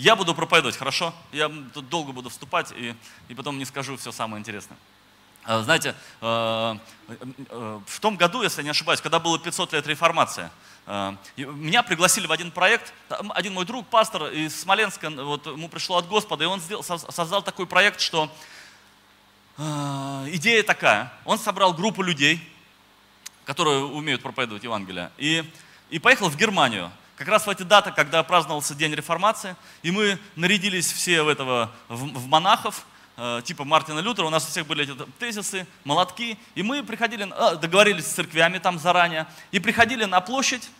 [0.00, 1.12] Я буду проповедовать, хорошо?
[1.30, 2.94] Я тут долго буду вступать и,
[3.28, 4.78] и потом не скажу все самое интересное.
[5.44, 6.76] А, знаете, э,
[7.50, 10.48] э, в том году, если не ошибаюсь, когда было 500 лет реформации,
[10.86, 15.98] э, меня пригласили в один проект, один мой друг, пастор из Смоленска, вот ему пришло
[15.98, 18.34] от Господа, и он создал такой проект, что
[19.58, 22.40] идея такая, он собрал группу людей,
[23.44, 25.44] которые умеют проповедовать Евангелие, и,
[25.90, 26.90] и поехал в Германию,
[27.20, 31.70] как раз в эти даты, когда праздновался День Реформации, и мы нарядились все в этого,
[31.88, 32.84] в, в монахов,
[33.22, 37.30] Э, типа Мартина Лютера, у нас у всех были эти тезисы, молотки, и мы приходили,
[37.30, 40.70] э, договорились с церквями там заранее, и приходили на площадь,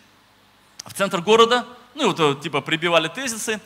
[0.83, 3.61] в центр города, ну вот э, типа прибивали тезисы,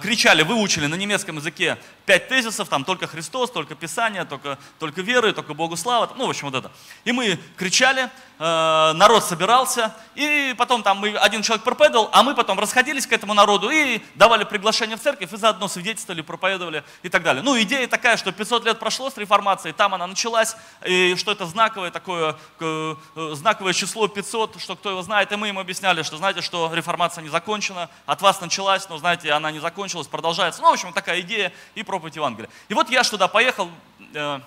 [0.00, 5.32] кричали, выучили на немецком языке пять тезисов, там только Христос, только Писание, только, только веры,
[5.32, 6.70] только Богу слава, ну в общем вот это.
[7.04, 8.08] И мы кричали,
[8.44, 13.12] Э, народ собирался, и потом там мы, один человек проповедовал, а мы потом расходились к
[13.12, 17.44] этому народу и давали приглашение в церковь, и заодно свидетельствовали, проповедовали и так далее.
[17.44, 21.46] Ну, идея такая, что 500 лет прошло с реформацией, там она началась, и что это
[21.46, 26.16] знаковое такое, э, знаковое число 500, что кто его знает, и мы им объясняли, что
[26.16, 30.62] знаете, что реформация не закончена, от вас началась, но знаете, она не закончилась, продолжается.
[30.62, 32.50] Ну, в общем, такая идея и проповедь Евангелия.
[32.68, 33.70] И вот я туда поехал,
[34.14, 34.40] э,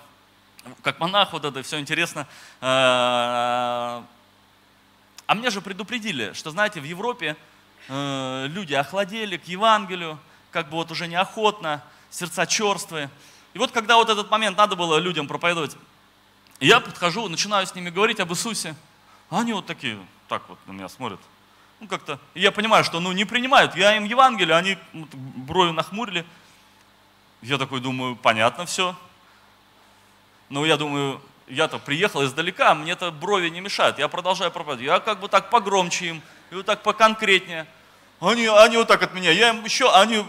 [0.82, 2.26] как монах, вот это все интересно.
[2.60, 4.02] Э,
[5.26, 7.36] а мне же предупредили, что, знаете, в Европе
[7.88, 10.18] э, люди охладели к Евангелию,
[10.50, 13.10] как бы вот уже неохотно, сердца черствые.
[13.54, 15.76] И вот когда вот этот момент надо было людям проповедовать,
[16.60, 18.74] я подхожу, начинаю с ними говорить об Иисусе,
[19.30, 21.20] а они вот такие, так вот на меня смотрят.
[21.80, 26.24] Ну как-то, я понимаю, что ну не принимают, я им Евангелие, они брови нахмурили.
[27.42, 28.96] Я такой думаю, понятно все,
[30.48, 33.98] ну, я думаю, я-то приехал издалека, мне-то брови не мешают.
[33.98, 34.86] Я продолжаю проповедовать.
[34.86, 37.66] Я как бы так погромче им, и вот так поконкретнее.
[38.20, 40.24] Они, они вот так от меня, я им еще, они...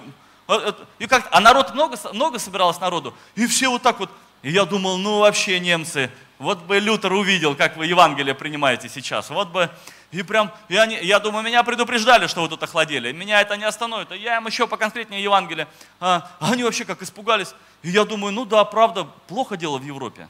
[0.48, 4.10] А, и как а народ много, много собиралось народу, и все вот так вот.
[4.44, 9.30] И я думал, ну вообще немцы, вот бы Лютер увидел, как вы Евангелие принимаете сейчас.
[9.30, 9.70] Вот бы
[10.12, 13.12] и прям, и они, я думаю, меня предупреждали, что вы тут охладели.
[13.12, 14.12] Меня это не остановит.
[14.12, 15.68] Я им еще поконкретнее Евангелие.
[16.00, 17.54] А, они вообще как испугались.
[17.82, 20.30] И я думаю, ну да, правда, плохо дело в Европе.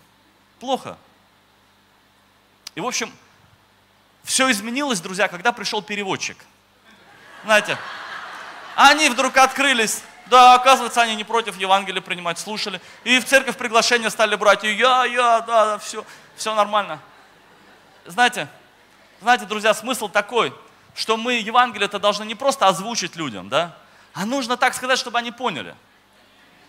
[0.60, 0.98] Плохо.
[2.74, 3.12] И, в общем,
[4.24, 6.38] все изменилось, друзья, когда пришел переводчик.
[7.44, 7.78] Знаете,
[8.76, 10.02] они вдруг открылись.
[10.30, 12.82] Да, оказывается, они не против Евангелия принимать, слушали.
[13.04, 14.64] И в церковь приглашение стали брать.
[14.64, 16.04] И я, я, да, да, все,
[16.36, 17.00] все нормально.
[18.06, 18.48] Знаете,
[19.22, 20.54] знаете, друзья, смысл такой,
[20.94, 23.78] что мы Евангелие это должны не просто озвучить людям, да,
[24.14, 25.76] а нужно так сказать, чтобы они поняли.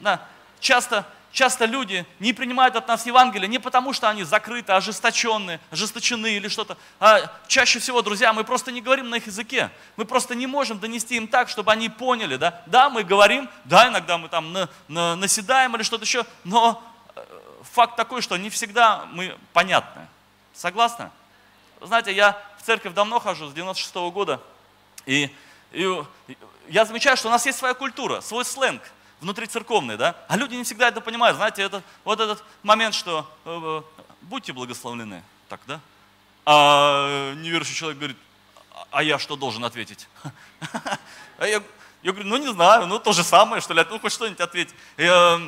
[0.01, 0.21] Да.
[0.61, 6.37] Часто, часто люди не принимают от нас Евангелие не потому, что они закрыты, ожесточенные, ожесточены
[6.37, 6.77] или что-то.
[7.01, 9.71] А чаще всего, друзья, мы просто не говорим на их языке.
[9.97, 12.37] Мы просто не можем донести им так, чтобы они поняли.
[12.37, 16.83] Да, да мы говорим, да, иногда мы там на, на, наседаем или что-то еще, но
[17.15, 17.23] э,
[17.73, 20.07] факт такой, что не всегда мы понятны.
[20.55, 21.11] Согласны?
[21.81, 24.41] Знаете, я в церковь давно хожу, с 96 -го года,
[25.07, 25.31] и,
[25.73, 26.03] и
[26.69, 28.83] я замечаю, что у нас есть своя культура, свой сленг
[29.21, 31.37] внутри церковный, да, а люди не всегда это понимают.
[31.37, 33.83] Знаете, это, вот этот момент, что э,
[34.23, 35.81] будьте благословлены, так, да,
[36.47, 38.17] а неверующий человек говорит,
[38.91, 40.09] а я что должен ответить?
[41.41, 41.63] А я,
[42.03, 44.71] я говорю, ну не знаю, ну то же самое, что ли, ну хоть что-нибудь ответь.
[44.97, 45.39] Э,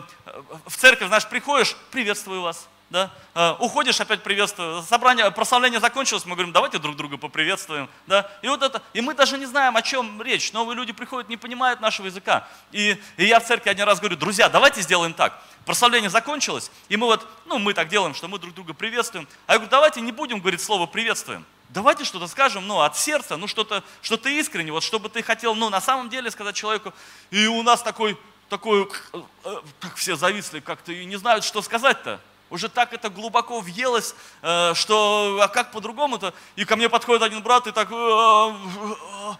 [0.67, 6.35] в церковь, знаешь, приходишь, приветствую вас да, э, уходишь, опять приветствую, собрание, прославление закончилось, мы
[6.35, 9.83] говорим, давайте друг друга поприветствуем, да, и вот это, и мы даже не знаем, о
[9.83, 13.87] чем речь, новые люди приходят, не понимают нашего языка, и, и я в церкви один
[13.87, 18.13] раз говорю, друзья, давайте сделаем так, прославление закончилось, и мы вот, ну, мы так делаем,
[18.13, 22.03] что мы друг друга приветствуем, а я говорю, давайте не будем говорить слово приветствуем, давайте
[22.03, 25.81] что-то скажем, ну, от сердца, ну, что-то, что-то искренне, вот, чтобы ты хотел, ну, на
[25.81, 26.93] самом деле сказать человеку,
[27.31, 28.19] и у нас такой,
[28.49, 33.09] такой, э, э, как все зависли как-то и не знают, что сказать-то, уже так это
[33.09, 36.35] глубоко въелось, э, что а как по-другому-то?
[36.57, 39.35] И ко мне подходит один брат и так, «Э, э,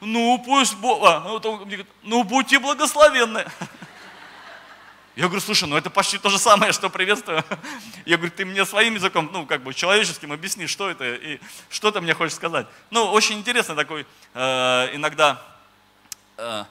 [0.00, 1.40] ну пусть а,
[2.02, 3.46] ну будьте благословенны.
[5.16, 7.42] Я говорю, слушай, ну это почти то же самое, что приветствую.
[8.04, 11.90] Я говорю, ты мне своим языком, ну как бы человеческим объясни, что это и что
[11.90, 12.66] ты мне хочешь сказать.
[12.90, 15.42] Ну, очень интересно такой э, иногда
[16.36, 16.64] э,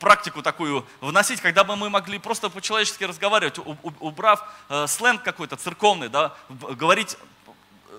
[0.00, 3.58] практику такую вносить, когда бы мы могли просто по-человечески разговаривать,
[4.00, 7.16] убрав э, сленг какой-то церковный, да, говорить
[7.46, 7.50] э,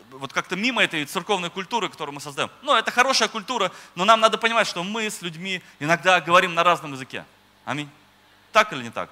[0.09, 2.49] вот как-то мимо этой церковной культуры, которую мы создаем.
[2.63, 6.63] Ну, это хорошая культура, но нам надо понимать, что мы с людьми иногда говорим на
[6.63, 7.23] разном языке.
[7.63, 7.89] Аминь.
[8.51, 9.09] Так или не так?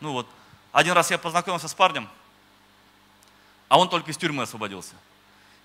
[0.00, 0.26] Ну вот,
[0.72, 2.08] один раз я познакомился с парнем,
[3.68, 4.94] а он только из тюрьмы освободился.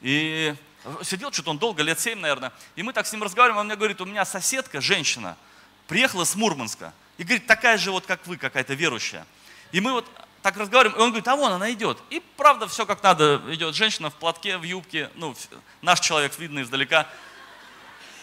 [0.01, 0.55] И
[1.03, 3.75] сидел что-то он долго, лет семь, наверное, и мы так с ним разговариваем, он мне
[3.75, 5.37] говорит, у меня соседка, женщина,
[5.87, 6.93] приехала с Мурманска.
[7.17, 9.25] И говорит, такая же вот, как вы, какая-то верующая.
[9.71, 10.05] И мы вот
[10.41, 11.97] так разговариваем, и он говорит, а вон она идет.
[12.09, 13.73] И правда все как надо идет.
[13.73, 15.35] Женщина в платке, в юбке, ну,
[15.81, 17.07] наш человек видно издалека.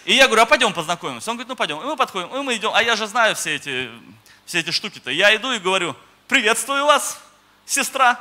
[0.05, 1.31] И я говорю, а пойдем познакомимся.
[1.31, 1.81] Он говорит, ну пойдем.
[1.81, 2.73] И мы подходим, и мы идем.
[2.75, 3.91] А я же знаю все эти,
[4.47, 5.11] все эти штуки-то.
[5.11, 5.97] Я иду и говорю,
[6.29, 7.21] приветствую вас,
[7.67, 8.21] сестра,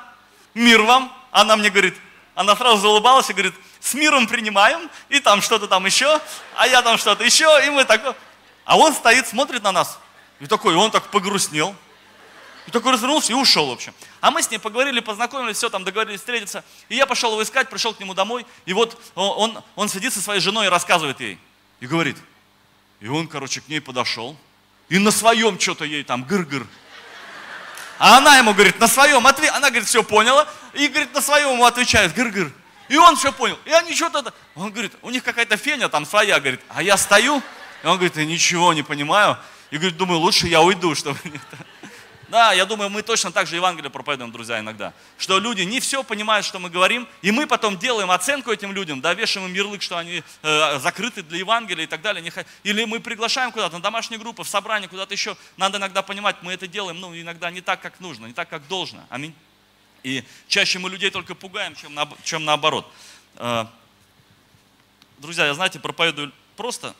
[0.53, 1.15] мир вам.
[1.31, 1.95] Она мне говорит,
[2.35, 6.19] она сразу заулыбалась и говорит, с миром принимаем, и там что-то там еще,
[6.55, 8.15] а я там что-то еще, и мы так...
[8.66, 10.00] А он стоит, смотрит на нас,
[10.40, 11.75] и такой, он так погрустнел,
[12.68, 13.94] и такой развернулся и ушел, в общем.
[14.19, 16.63] А мы с ней поговорили, познакомились, все, там договорились встретиться.
[16.90, 18.46] И я пошел его искать, пришел к нему домой.
[18.66, 21.40] И вот он, он, сидит со своей женой и рассказывает ей.
[21.80, 22.18] И говорит.
[23.00, 24.38] И он, короче, к ней подошел.
[24.90, 26.68] И на своем что-то ей там гыр-гыр.
[27.98, 29.52] А она ему говорит, на своем ответ.
[29.54, 30.48] Она говорит, все поняла.
[30.74, 32.52] И говорит, на своем ему отвечает, гыр-гыр.
[32.90, 33.58] И он все понял.
[33.66, 34.34] И они что-то...
[34.54, 36.62] Он говорит, у них какая-то феня там своя, говорит.
[36.69, 37.42] А я стою,
[37.83, 39.38] и он говорит, я ничего не понимаю.
[39.72, 41.18] И говорит, думаю, лучше я уйду, чтобы...
[42.31, 44.94] Да, я думаю, мы точно так же Евангелие проповедуем, друзья, иногда.
[45.18, 49.01] Что люди не все понимают, что мы говорим, и мы потом делаем оценку этим людям,
[49.01, 52.24] да, вешаем им ярлык, что они э, закрыты для Евангелия и так далее.
[52.63, 55.36] Или мы приглашаем куда-то на домашнюю группу, в собрание, куда-то еще.
[55.57, 58.66] Надо иногда понимать, мы это делаем, ну, иногда не так, как нужно, не так, как
[58.69, 59.04] должно.
[59.10, 59.36] Аминь.
[60.04, 62.89] И чаще мы людей только пугаем, чем, на, чем наоборот.
[63.36, 63.66] Э,
[65.18, 66.95] друзья, я, знаете, проповедую просто.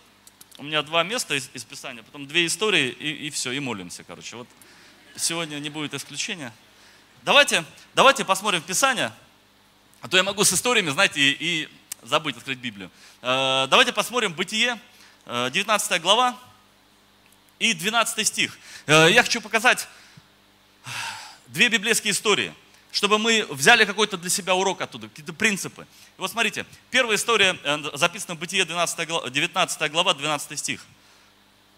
[0.62, 4.04] У меня два места из, из Писания, потом две истории, и, и все, и молимся,
[4.04, 4.36] короче.
[4.36, 4.48] Вот
[5.16, 6.54] сегодня не будет исключения.
[7.24, 7.66] Давайте,
[7.96, 9.12] давайте посмотрим Писание,
[10.02, 11.70] а то я могу с историями, знаете, и, и
[12.04, 12.92] забыть открыть Библию.
[13.24, 14.80] Э, давайте посмотрим Бытие,
[15.26, 16.38] 19 э, глава
[17.58, 18.60] и 12 стих.
[18.86, 19.88] Э, я хочу показать
[21.48, 22.54] две библейские истории,
[22.92, 25.84] чтобы мы взяли какой-то для себя урок оттуда, какие-то принципы.
[26.18, 27.58] И вот смотрите, первая история
[27.94, 30.86] записана в Бытие 12 глава, 19 глава, 12 стих.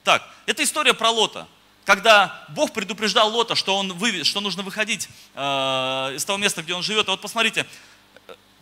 [0.04, 1.48] Так, это история про Лота
[1.86, 6.74] когда Бог предупреждал Лота, что, он вы, что нужно выходить э, из того места, где
[6.74, 7.08] он живет.
[7.08, 7.66] И вот посмотрите,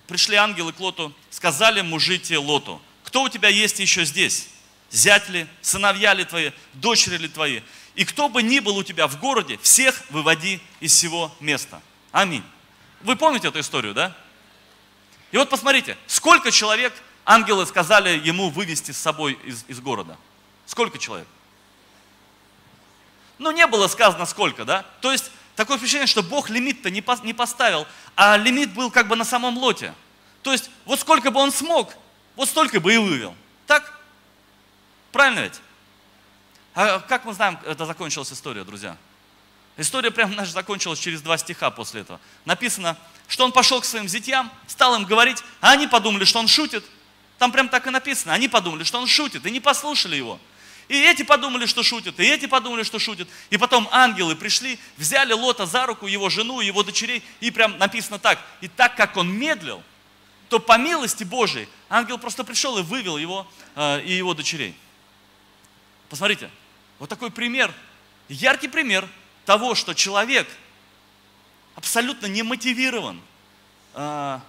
[0.07, 4.49] пришли ангелы к Лоту, сказали мужите Лоту, кто у тебя есть еще здесь?
[4.89, 7.61] Зять ли, сыновья ли твои, дочери ли твои?
[7.95, 11.81] И кто бы ни был у тебя в городе, всех выводи из всего места.
[12.11, 12.43] Аминь.
[13.01, 14.15] Вы помните эту историю, да?
[15.31, 16.93] И вот посмотрите, сколько человек
[17.25, 20.17] ангелы сказали ему вывести с собой из, из города?
[20.65, 21.27] Сколько человек?
[23.37, 24.85] Ну, не было сказано сколько, да?
[24.99, 29.25] То есть, такое впечатление, что Бог лимит-то не поставил, а лимит был как бы на
[29.25, 29.93] самом лоте.
[30.43, 31.93] То есть, вот сколько бы он смог,
[32.35, 33.35] вот столько бы и вывел.
[33.67, 33.99] Так?
[35.11, 35.59] Правильно ведь?
[36.73, 38.97] А как мы знаем, это закончилась история, друзья?
[39.77, 42.19] История прям наша закончилась через два стиха после этого.
[42.45, 42.97] Написано,
[43.27, 46.83] что он пошел к своим зятьям, стал им говорить, а они подумали, что он шутит.
[47.37, 48.33] Там прям так и написано.
[48.33, 50.39] Они подумали, что он шутит, и не послушали его.
[50.87, 53.29] И эти подумали, что шутят, и эти подумали, что шутят.
[53.49, 58.19] И потом ангелы пришли, взяли Лота за руку, его жену, его дочерей, и прям написано
[58.19, 58.39] так.
[58.59, 59.81] И так как он медлил,
[60.49, 64.75] то по милости Божией ангел просто пришел и вывел его э, и его дочерей.
[66.09, 66.49] Посмотрите,
[66.99, 67.73] вот такой пример,
[68.27, 69.07] яркий пример
[69.45, 70.47] того, что человек
[71.75, 73.21] абсолютно не мотивирован
[73.93, 74.39] э,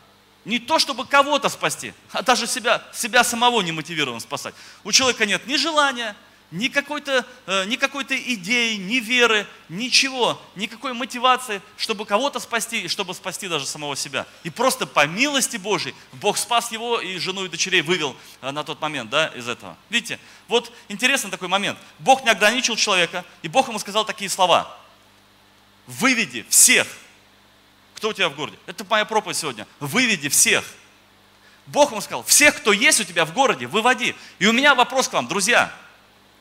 [0.45, 4.55] не то, чтобы кого-то спасти, а даже себя, себя самого не мотивирован спасать.
[4.85, 6.17] У человека нет ни желания,
[6.53, 12.89] ни какой-то, э, ни какой-то идеи, ни веры, ничего, никакой мотивации, чтобы кого-то спасти и
[12.89, 14.27] чтобы спасти даже самого себя.
[14.43, 18.65] И просто по милости Божьей Бог спас его и жену и дочерей вывел э, на
[18.65, 19.77] тот момент да, из этого.
[19.89, 21.79] Видите, вот интересный такой момент.
[21.99, 24.82] Бог не ограничил человека, и Бог ему сказал такие слова.
[25.87, 26.87] Выведи всех.
[27.95, 28.59] Кто у тебя в городе?
[28.67, 29.67] Это моя проповедь сегодня.
[29.81, 30.65] Выведи всех.
[31.67, 34.17] Бог ему сказал, всех, кто есть у тебя в городе, выводи.
[34.39, 35.73] И у меня вопрос к вам, друзья.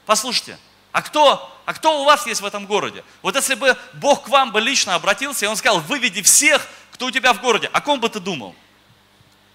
[0.06, 0.58] Послушайте,
[0.92, 3.04] а кто, а кто у вас есть в этом городе?
[3.22, 7.06] Вот если бы Бог к вам бы лично обратился, и Он сказал, выведи всех, кто
[7.06, 8.56] у тебя в городе, о ком бы ты думал?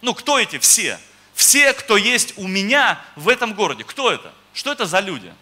[0.00, 1.00] Ну, кто эти все?
[1.34, 3.84] Все, кто есть у меня в этом городе.
[3.84, 4.32] Кто это?
[4.54, 5.32] Что это за люди?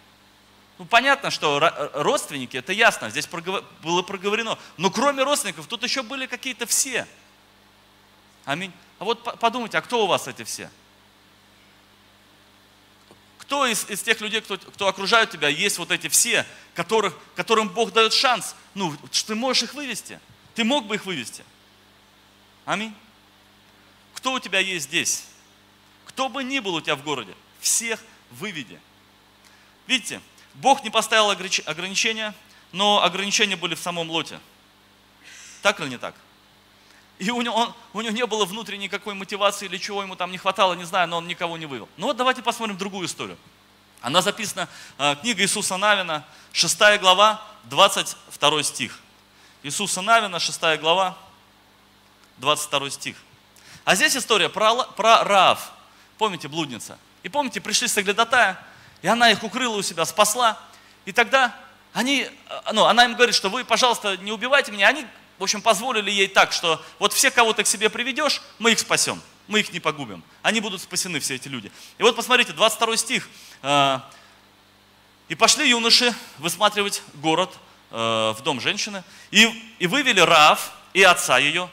[0.78, 1.60] Ну, понятно, что
[1.94, 3.28] родственники, это ясно, здесь
[3.82, 4.58] было проговорено.
[4.76, 7.06] Но кроме родственников, тут еще были какие-то все.
[8.44, 8.72] Аминь.
[8.98, 10.70] А вот подумайте, а кто у вас эти все?
[13.38, 17.68] Кто из, из тех людей, кто, кто окружает тебя, есть вот эти все, которых, которым
[17.68, 20.18] Бог дает шанс, ну, ты можешь их вывести?
[20.54, 21.44] Ты мог бы их вывести?
[22.64, 22.94] Аминь.
[24.14, 25.26] Кто у тебя есть здесь?
[26.06, 28.00] Кто бы ни был у тебя в городе, всех
[28.30, 28.80] выведи.
[29.86, 30.20] Видите,
[30.54, 32.34] Бог не поставил ограничения,
[32.72, 34.40] но ограничения были в самом лоте.
[35.62, 36.14] Так или не так?
[37.18, 40.30] И у него, он, у него не было внутренней никакой мотивации или чего ему там
[40.32, 41.88] не хватало, не знаю, но он никого не вывел.
[41.96, 43.38] Ну вот давайте посмотрим другую историю.
[44.00, 44.68] Она записана,
[44.98, 49.00] э, книга Иисуса Навина, 6 глава, 22 стих.
[49.62, 51.16] Иисуса Навина, 6 глава,
[52.38, 53.16] 22 стих.
[53.84, 55.72] А здесь история про, про Раав.
[56.18, 56.98] Помните, блудница?
[57.22, 58.62] И помните, пришли соглядатая,
[59.04, 60.58] и она их укрыла у себя, спасла.
[61.04, 61.54] И тогда
[61.92, 62.26] они,
[62.72, 64.88] ну, она им говорит, что вы, пожалуйста, не убивайте меня.
[64.88, 65.04] Они,
[65.36, 68.78] в общем, позволили ей так, что вот все, кого ты к себе приведешь, мы их
[68.78, 70.24] спасем, мы их не погубим.
[70.40, 71.70] Они будут спасены, все эти люди.
[71.98, 73.28] И вот посмотрите, 22 стих.
[73.60, 74.00] Э,
[75.28, 77.52] и пошли юноши высматривать город
[77.90, 81.68] э, в дом женщины, и, и вывели Раав и отца ее,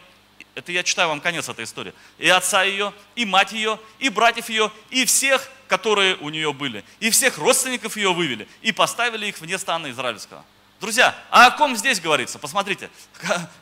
[0.54, 1.94] это я читаю вам конец этой истории.
[2.18, 6.84] И отца ее, и мать ее, и братьев ее, и всех, которые у нее были.
[7.00, 8.46] И всех родственников ее вывели.
[8.62, 10.44] И поставили их вне стана израильского.
[10.82, 12.40] Друзья, а о ком здесь говорится?
[12.40, 12.90] Посмотрите,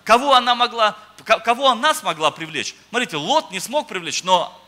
[0.04, 2.74] кого она могла, кого она смогла привлечь?
[2.90, 4.60] Смотрите, Лот не смог привлечь, но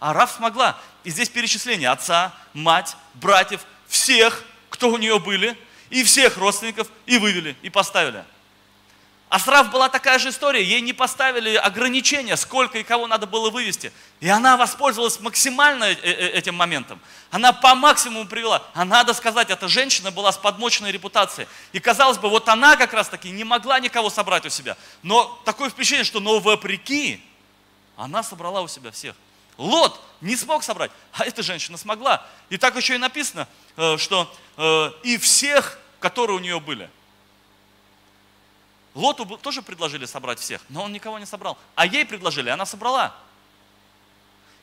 [0.00, 0.76] Араф смогла.
[1.04, 5.56] И здесь перечисление отца, мать, братьев, всех, кто у нее были,
[5.90, 8.24] и всех родственников, и вывели, и поставили.
[9.28, 13.50] А с была такая же история, ей не поставили ограничения, сколько и кого надо было
[13.50, 13.92] вывести.
[14.20, 16.98] И она воспользовалась максимально э, э, этим моментом.
[17.30, 18.62] Она по максимуму привела.
[18.72, 21.46] А надо сказать, эта женщина была с подмоченной репутацией.
[21.72, 24.78] И казалось бы, вот она как раз таки не могла никого собрать у себя.
[25.02, 27.22] Но такое впечатление, что но вопреки,
[27.96, 29.14] она собрала у себя всех.
[29.58, 32.26] Лот не смог собрать, а эта женщина смогла.
[32.48, 34.32] И так еще и написано, э, что
[35.02, 36.88] и всех, которые у нее были.
[38.94, 41.58] Лоту тоже предложили собрать всех, но он никого не собрал.
[41.74, 43.14] А ей предложили, она собрала.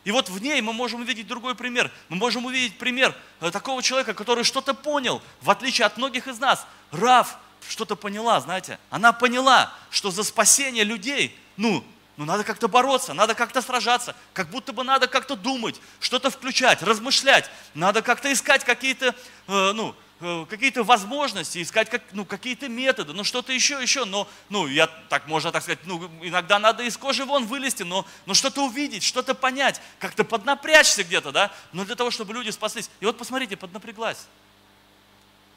[0.05, 1.91] И вот в ней мы можем увидеть другой пример.
[2.09, 6.37] Мы можем увидеть пример э, такого человека, который что-то понял, в отличие от многих из
[6.37, 6.65] нас.
[6.91, 8.79] Рав что-то поняла, знаете.
[8.91, 11.83] Она поняла, что за спасение людей, ну,
[12.17, 16.83] ну надо как-то бороться, надо как-то сражаться, как будто бы надо как-то думать, что-то включать,
[16.83, 19.15] размышлять, надо как-то искать какие-то,
[19.47, 24.65] э, ну, какие-то возможности, искать как, ну, какие-то методы, ну что-то еще, еще, но, ну,
[24.67, 28.63] я так можно так сказать, ну, иногда надо из кожи вон вылезти, но, но что-то
[28.65, 32.89] увидеть, что-то понять, как-то поднапрячься где-то, да, но для того, чтобы люди спаслись.
[33.01, 34.27] И вот посмотрите, поднапряглась.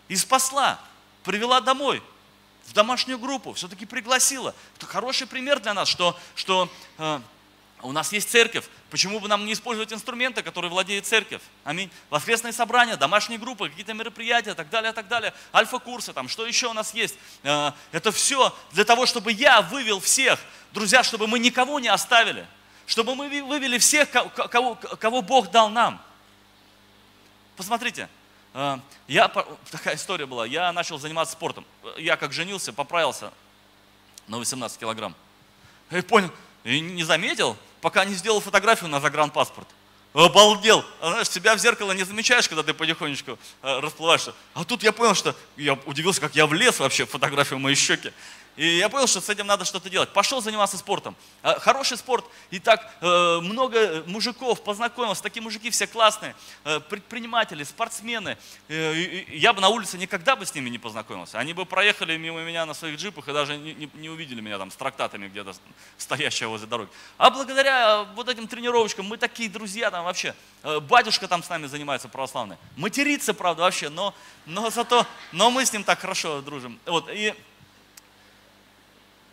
[0.08, 0.80] И спасла,
[1.22, 2.02] привела домой,
[2.68, 4.54] в домашнюю группу, все-таки пригласила.
[4.76, 7.20] Это хороший пример для нас, что, что э,
[7.82, 8.64] у нас есть церковь.
[8.90, 11.42] Почему бы нам не использовать инструменты, которые владеет церковь?
[11.64, 11.90] Аминь.
[12.10, 15.32] Воскресные собрания, домашние группы, какие-то мероприятия, так далее, так далее.
[15.54, 17.16] Альфа-курсы, там, что еще у нас есть?
[17.44, 20.40] Э, это все для того, чтобы я вывел всех.
[20.72, 22.46] Друзья, чтобы мы никого не оставили.
[22.86, 26.02] Чтобы мы вывели всех, кого, кого Бог дал нам.
[27.56, 28.08] Посмотрите,
[28.54, 29.28] э, я,
[29.70, 30.46] такая история была.
[30.46, 31.64] Я начал заниматься спортом.
[31.96, 33.32] Я как женился, поправился
[34.26, 35.14] на 18 килограмм.
[35.90, 36.30] И понял,
[36.64, 39.68] и не заметил, пока не сделал фотографию на загранпаспорт.
[40.14, 40.84] Обалдел.
[41.00, 44.34] А знаешь, себя в зеркало не замечаешь, когда ты потихонечку э, расплываешься.
[44.54, 48.12] А тут я понял, что я удивился, как я влез вообще в фотографию моей щеки.
[48.58, 50.08] И я понял, что с этим надо что-то делать.
[50.12, 51.14] Пошел заниматься спортом.
[51.42, 52.24] А, хороший спорт.
[52.50, 55.22] И так э, много мужиков познакомился.
[55.22, 56.34] Такие мужики все классные.
[56.64, 58.36] Э, предприниматели, спортсмены.
[58.66, 61.38] Э, я бы на улице никогда бы с ними не познакомился.
[61.38, 64.76] Они бы проехали мимо меня на своих джипах и даже не, увидели меня там с
[64.76, 65.54] трактатами где-то
[65.96, 66.90] стоящие возле дороги.
[67.16, 70.34] А благодаря вот этим тренировочкам мы такие друзья там вообще.
[70.82, 72.56] Батюшка там с нами занимается православный.
[72.76, 74.12] Матерится, правда, вообще, но,
[74.46, 76.80] но зато, но мы с ним так хорошо дружим.
[76.84, 77.32] Вот, и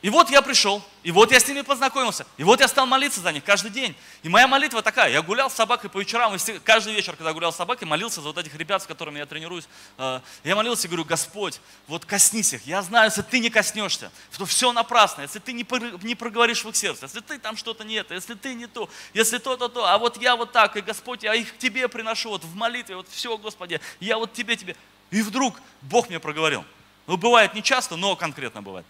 [0.02, 3.22] и вот я пришел, и вот я с ними познакомился, и вот я стал молиться
[3.22, 3.96] за них каждый день.
[4.22, 7.52] И моя молитва такая, я гулял с собакой по вечерам, и каждый вечер, когда гулял
[7.52, 9.68] с собакой, молился за вот этих ребят, с которыми я тренируюсь.
[9.98, 12.68] Э, я молился и говорю, Господь, вот коснись их.
[12.68, 16.76] Я знаю, если ты не коснешься, то все напрасно, если ты не проговоришь в их
[16.76, 19.98] сердце, если ты там что-то нет, если ты не то, если то, то, то, а
[19.98, 23.08] вот я вот так, и Господь, я их к тебе приношу, вот в молитве, вот
[23.10, 24.76] все, Господи, я вот тебе, тебе.
[25.10, 26.64] И вдруг Бог мне проговорил.
[27.08, 28.86] Ну, бывает не часто, но конкретно бывает.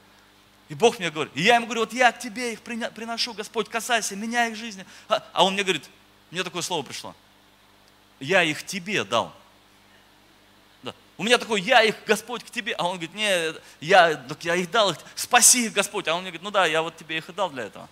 [0.68, 3.70] И Бог мне говорит, и я ему говорю, вот я к тебе их приношу, Господь,
[3.70, 4.86] касайся, меняй их жизни.
[5.08, 5.88] А, а он мне говорит,
[6.32, 7.16] мне такое слово пришло,
[8.20, 9.32] я их тебе дал.
[10.82, 10.96] Да.
[11.18, 12.74] У меня такое, я их, Господь, к тебе.
[12.74, 16.08] А он говорит, не, я, так я их дал, спаси их, Господь.
[16.08, 17.88] А он мне говорит, ну да, я вот тебе их и дал для этого.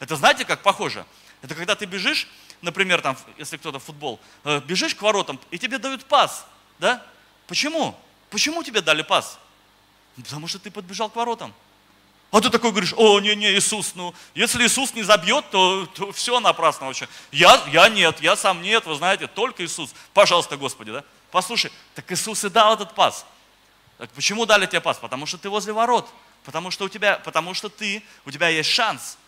[0.00, 1.06] Это знаете, как похоже?
[1.42, 2.28] Это когда ты бежишь,
[2.60, 6.44] например, там, если кто-то в футбол, э, бежишь к воротам, и тебе дают пас,
[6.78, 7.06] да?
[7.46, 7.96] Почему?
[8.30, 9.38] Почему тебе дали пас?
[10.16, 11.54] Потому что ты подбежал к воротам.
[12.30, 16.40] А ты такой говоришь, о, не-не, Иисус, ну, если Иисус не забьет, то, то все
[16.40, 17.08] напрасно вообще.
[17.30, 19.94] Я, я нет, я сам нет, вы знаете, только Иисус.
[20.12, 21.04] Пожалуйста, Господи, да?
[21.30, 23.24] Послушай, так Иисус и дал этот пас.
[23.98, 24.98] Так почему дали тебе пас?
[24.98, 26.08] Потому что ты возле ворот.
[26.44, 29.18] Потому что у тебя, потому что ты, у тебя есть шанс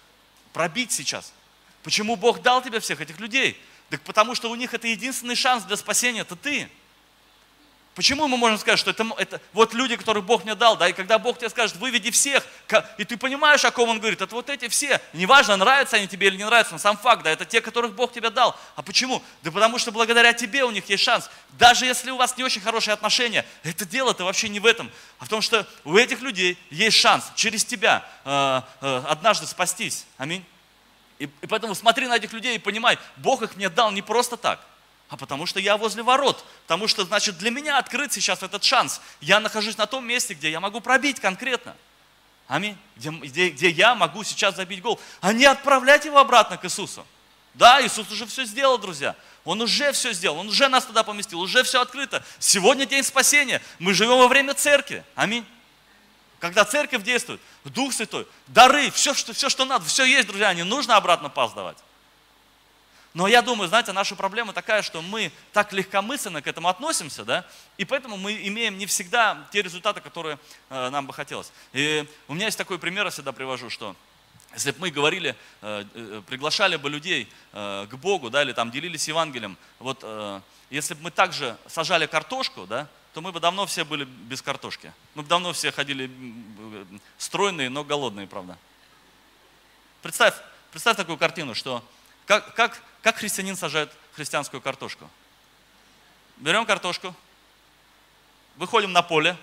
[0.53, 1.33] пробить сейчас.
[1.83, 3.61] Почему Бог дал тебе всех этих людей?
[3.91, 6.69] Так потому что у них это единственный шанс для спасения, это ты.
[7.99, 10.93] Почему мы можем сказать, что это, это вот люди, которых Бог мне дал, да, и
[10.93, 12.47] когда Бог тебе скажет, выведи всех,
[12.97, 16.29] и ты понимаешь, о ком Он говорит, это вот эти все, неважно, нравятся они тебе
[16.29, 18.57] или не нравятся, но сам факт, да, это те, которых Бог тебе дал.
[18.77, 19.21] А почему?
[19.43, 21.29] Да потому что благодаря тебе у них есть шанс.
[21.59, 25.25] Даже если у вас не очень хорошие отношения, это дело-то вообще не в этом, а
[25.25, 30.07] в том, что у этих людей есть шанс через тебя э, э, однажды спастись.
[30.19, 30.45] Аминь.
[31.19, 34.37] И, и поэтому смотри на этих людей и понимай, Бог их мне дал не просто
[34.37, 34.61] так–
[35.09, 36.45] а потому что я возле ворот.
[36.67, 39.01] Потому что, значит, для меня открыт сейчас этот шанс.
[39.21, 41.75] Я нахожусь на том месте, где я могу пробить конкретно.
[42.47, 42.77] Аминь.
[42.97, 45.01] Где, где, где я могу сейчас забить гол.
[45.21, 47.07] А не отправлять его обратно к Иисусу.
[47.55, 49.17] Да, Иисус уже все сделал, друзья.
[49.45, 52.23] Он уже все сделал, Он уже нас туда поместил, уже все открыто.
[52.39, 53.63] Сегодня день спасения.
[53.79, 55.03] Мы живем во время церкви.
[55.15, 55.45] Аминь.
[56.39, 60.63] Когда церковь действует, Дух Святой, дары, все, что, все, что надо, все есть, друзья, не
[60.63, 61.79] нужно обратно пас давать.
[63.19, 67.45] Но я думаю, знаете, наша проблема такая, что мы так легкомысленно к этому относимся, да,
[67.77, 70.39] и поэтому мы имеем не всегда те результаты, которые
[70.71, 71.51] э, нам бы хотелось.
[71.73, 73.97] И у меня есть такой пример, я всегда привожу, что
[74.55, 78.71] если бы мы говорили, э, э, приглашали бы людей э, к Богу, да, или там
[78.71, 83.67] делились Евангелием, вот э, если бы мы также сажали картошку, да, то мы бы давно
[83.67, 84.93] все были без картошки.
[85.17, 86.09] Мы бы давно все ходили
[87.19, 88.57] стройные, но голодные, правда.
[90.03, 90.35] Представь,
[90.71, 91.83] представь такую картину, что
[92.29, 95.09] как, как, как христианин сажает христианскую картошку?
[96.37, 97.15] Берем картошку,
[98.57, 99.35] выходим на поле,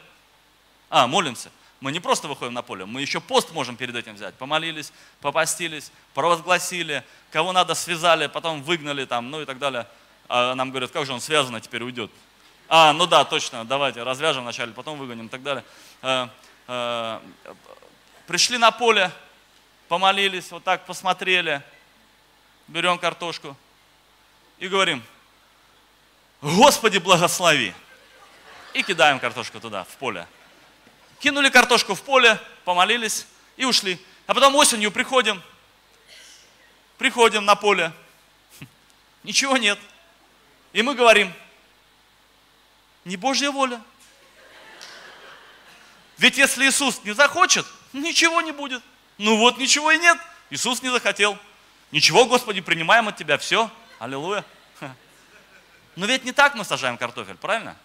[0.91, 1.49] а, молимся.
[1.81, 4.35] Мы не просто выходим на поле, мы еще пост можем перед этим взять.
[4.35, 9.87] Помолились, попостились, провозгласили, кого надо связали, потом выгнали там, ну и так далее.
[10.29, 12.11] А нам говорят, как же он связан, а теперь уйдет.
[12.69, 15.65] А, ну да, точно, давайте развяжем вначале, потом выгоним и так далее.
[16.03, 16.29] А,
[16.67, 17.21] а,
[18.27, 19.11] пришли на поле,
[19.87, 21.63] помолились, вот так посмотрели,
[22.67, 23.55] берем картошку
[24.59, 25.03] и говорим,
[26.41, 27.73] Господи, благослови.
[28.73, 30.27] И кидаем картошку туда, в поле.
[31.19, 33.25] Кинули картошку в поле, помолились
[33.57, 33.99] и ушли.
[34.27, 35.41] А потом осенью приходим,
[36.97, 37.93] приходим на поле,
[39.23, 39.79] ничего нет.
[40.73, 41.33] И мы говорим,
[43.05, 43.81] не Божья воля.
[46.17, 48.83] Ведь если Иисус не захочет, ничего не будет.
[49.17, 50.17] Ну вот ничего и нет.
[50.49, 51.37] Иисус не захотел.
[51.95, 54.43] Ничего, Господи, принимаем от Тебя, все, аллилуйя.
[55.95, 57.77] Но ведь не так мы сажаем картофель, правильно?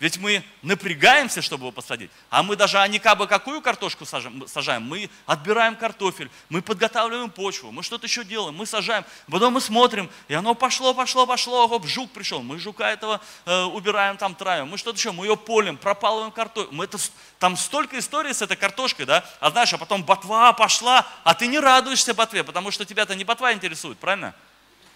[0.00, 2.10] Ведь мы напрягаемся, чтобы его посадить.
[2.30, 7.70] А мы даже а не кабы какую картошку сажаем, мы отбираем картофель, мы подготавливаем почву,
[7.70, 9.04] мы что-то еще делаем, мы сажаем.
[9.30, 12.42] Потом мы смотрим, и оно пошло, пошло, пошло, хоп, жук пришел.
[12.42, 14.68] Мы жука этого э, убираем, там травим.
[14.68, 16.74] Мы что-то еще, мы ее полим, пропалываем картофель.
[16.74, 16.96] Мы это,
[17.38, 19.22] там столько историй с этой картошкой, да?
[19.38, 23.24] А знаешь, а потом ботва пошла, а ты не радуешься ботве, потому что тебя-то не
[23.24, 24.34] ботва интересует, правильно?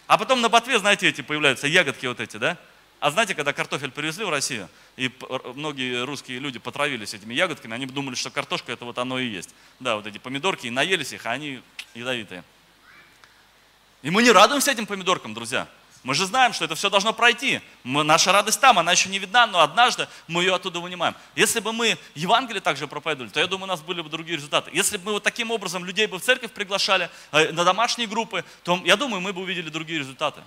[0.06, 2.56] А потом на ботве, знаете, эти появляются ягодки вот эти, да?
[3.04, 5.12] А знаете, когда картофель привезли в Россию, и
[5.56, 9.54] многие русские люди потравились этими ягодками, они думали, что картошка это вот оно и есть.
[9.78, 11.60] Да, вот эти помидорки, и наелись их, а они
[11.92, 12.42] ядовитые.
[14.00, 15.68] И мы не радуемся этим помидоркам, друзья.
[16.02, 17.60] Мы же знаем, что это все должно пройти.
[17.82, 21.14] Мы, наша радость там, она еще не видна, но однажды мы ее оттуда вынимаем.
[21.36, 24.70] Если бы мы Евангелие также проповедовали, то я думаю, у нас были бы другие результаты.
[24.72, 28.46] Если бы мы вот таким образом людей бы в церковь приглашали, э, на домашние группы,
[28.62, 30.40] то я думаю, мы бы увидели другие результаты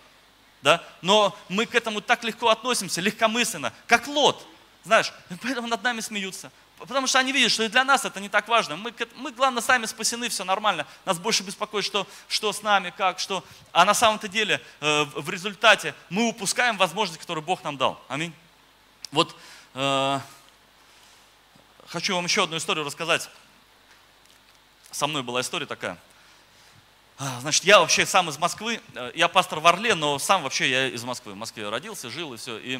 [0.61, 0.83] да?
[1.01, 4.45] но мы к этому так легко относимся, легкомысленно, как Лот.
[4.83, 6.51] Знаешь, поэтому над нами смеются.
[6.77, 8.75] Потому что они видят, что и для нас это не так важно.
[8.75, 10.85] Мы, мы главное, сами спасены, все нормально.
[11.05, 13.43] Нас больше беспокоит, что, что с нами, как, что.
[13.71, 17.99] А на самом-то деле, э, в результате мы упускаем возможность, которую Бог нам дал.
[18.07, 18.31] Аминь.
[19.11, 19.35] Вот
[19.73, 20.19] э,
[21.87, 23.27] хочу вам еще одну историю рассказать.
[24.91, 25.97] Со мной была история такая.
[27.19, 30.69] А, значит, я вообще сам из Москвы, э, я пастор в Орле, но сам вообще
[30.69, 31.34] я из Москвы.
[31.34, 32.60] В Москве родился, жил и все.
[32.60, 32.80] И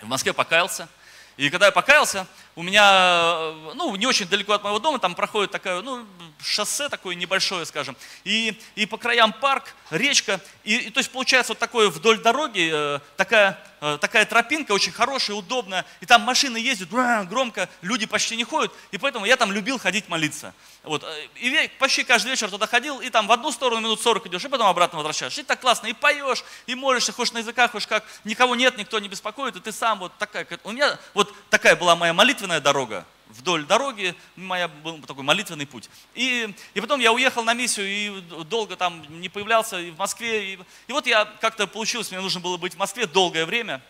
[0.00, 0.88] в Москве покаялся.
[1.36, 5.14] И когда я покаялся, у меня, э, ну, не очень далеко от моего дома, там
[5.14, 6.04] проходит такое, ну,
[6.40, 11.52] шоссе такое небольшое, скажем, и, и по краям парк, речка, и, и то есть получается
[11.52, 16.90] вот такое вдоль дороги, э, такая, такая тропинка очень хорошая, удобная, и там машины ездят,
[16.90, 20.54] громко, люди почти не ходят, и поэтому я там любил ходить молиться.
[20.82, 24.26] Вот, э, и почти каждый вечер туда ходил, и там в одну сторону минут 40
[24.26, 25.40] идешь, и потом обратно возвращаешься.
[25.40, 28.98] И так классно, и поешь, и молишься, хочешь на языках, хочешь как, никого нет, никто
[28.98, 33.06] не беспокоит, и ты сам вот такая, у меня вот такая была моя молитвенная дорога,
[33.38, 35.88] вдоль дороги моя был такой молитвенный путь.
[36.14, 40.54] И, и потом я уехал на миссию и долго там не появлялся и в Москве.
[40.54, 43.80] И, и вот я как-то получилось, мне нужно было быть в Москве долгое время.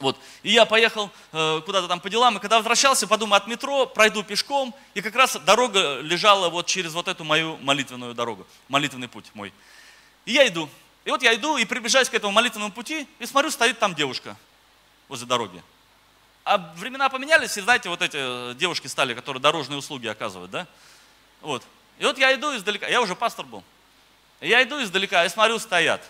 [0.00, 0.18] Вот.
[0.42, 4.22] И я поехал э, куда-то там по делам, и когда возвращался, подумал, от метро пройду
[4.22, 9.26] пешком, и как раз дорога лежала вот через вот эту мою молитвенную дорогу, молитвенный путь
[9.34, 9.52] мой.
[10.24, 10.70] И я иду,
[11.04, 14.36] И вот я иду и приближаюсь к этому молитвенному пути, и смотрю, стоит там девушка
[15.08, 15.62] возле дороги.
[16.44, 20.66] А времена поменялись, и знаете, вот эти э, девушки стали, которые дорожные услуги оказывают, да?
[21.40, 21.62] Вот.
[21.98, 23.62] И вот я иду издалека, я уже пастор был.
[24.40, 26.02] Я иду издалека и смотрю, стоят.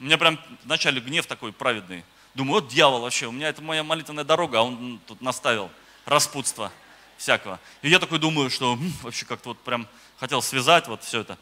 [0.00, 2.04] У меня прям вначале гнев такой праведный.
[2.34, 5.70] Думаю, вот дьявол вообще, у меня это моя молитвенная дорога, а он тут наставил
[6.04, 6.72] распутство
[7.16, 7.60] всякого.
[7.82, 9.86] И я такой думаю, что вообще как-то вот прям
[10.18, 11.38] хотел связать вот все это.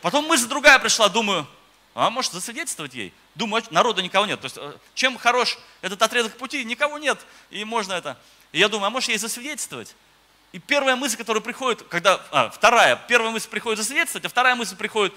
[0.00, 1.46] Потом мысль другая пришла, думаю,
[1.94, 3.12] а может засвидетельствовать ей?
[3.34, 4.40] Думаю, народа никого нет.
[4.40, 7.18] То есть, э, чем хорош этот отрезок пути, никого нет,
[7.50, 8.18] и можно это.
[8.52, 9.94] И я думаю, а может ей засвидетельствовать?
[10.52, 14.76] И первая мысль, которая приходит, когда, а, вторая, первая мысль приходит засвидетельствовать, а вторая мысль
[14.76, 15.14] приходит,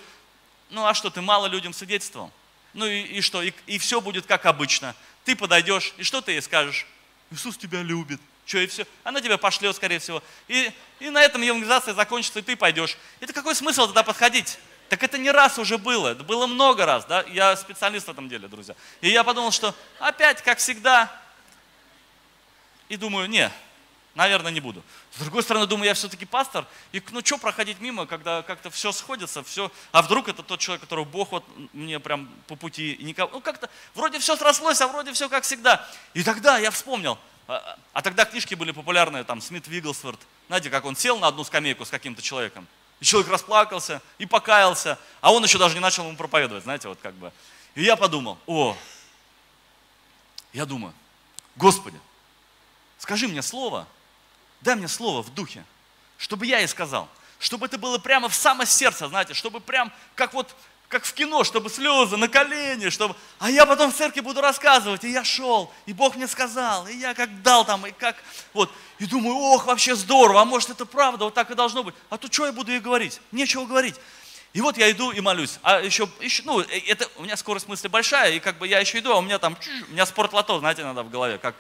[0.70, 2.32] ну а что, ты мало людям свидетельствовал?
[2.74, 4.96] Ну и, и что, и, и все будет как обычно.
[5.24, 6.86] Ты подойдешь, и что ты ей скажешь?
[7.32, 8.22] Иисус тебя любит.
[8.46, 8.86] Что, и все.
[9.04, 10.22] Она тебя пошлет, скорее всего.
[10.48, 12.98] И, и на этом евангелизация закончится, и ты пойдешь.
[13.20, 14.60] Это какой смысл тогда подходить?
[14.90, 17.24] Так это не раз уже было, это было много раз, да?
[17.28, 18.76] Я специалист в этом деле, друзья.
[19.02, 21.12] И я подумал, что опять, как всегда,
[22.88, 23.52] и думаю, не,
[24.14, 24.84] наверное, не буду.
[25.12, 28.92] С другой стороны, думаю, я все-таки пастор, и ну что проходить мимо, когда как-то все
[28.92, 31.44] сходится, все, а вдруг это тот человек, которого Бог вот
[31.74, 35.88] мне прям по пути, никого, ну как-то, вроде все срослось, а вроде все как всегда.
[36.14, 37.18] И тогда я вспомнил,
[37.48, 41.44] а, а тогда книжки были популярные, там, Смит Вигглсворт, знаете, как он сел на одну
[41.44, 42.68] скамейку с каким-то человеком,
[43.00, 47.00] и человек расплакался и покаялся, а он еще даже не начал ему проповедовать, знаете, вот
[47.02, 47.32] как бы.
[47.76, 48.78] И я подумал, о,
[50.54, 50.94] я думаю,
[51.56, 52.00] Господи,
[52.98, 53.88] скажи мне слово,
[54.62, 55.66] дай мне слово в духе,
[56.18, 60.34] чтобы я и сказал, чтобы это было прямо в самое сердце, знаете, чтобы прям как
[60.34, 60.56] вот
[60.96, 63.16] как в кино, чтобы слезы на колени, чтобы...
[63.38, 66.96] А я потом в церкви буду рассказывать, и я шел, и Бог мне сказал, и
[66.96, 68.16] я как дал там, и как...
[68.54, 68.72] Вот.
[68.98, 71.96] И думаю, ох, вообще здорово, а может это правда, вот так и должно быть.
[72.10, 73.20] А то что я буду ей говорить?
[73.34, 73.96] Нечего говорить.
[74.54, 75.60] И вот я иду и молюсь.
[75.64, 78.80] А еще, еще ну, э, это, у меня скорость мысли большая, и как бы я
[78.80, 79.58] еще иду, а у меня там,
[79.90, 81.56] у меня спортлото, знаете, надо в голове, как,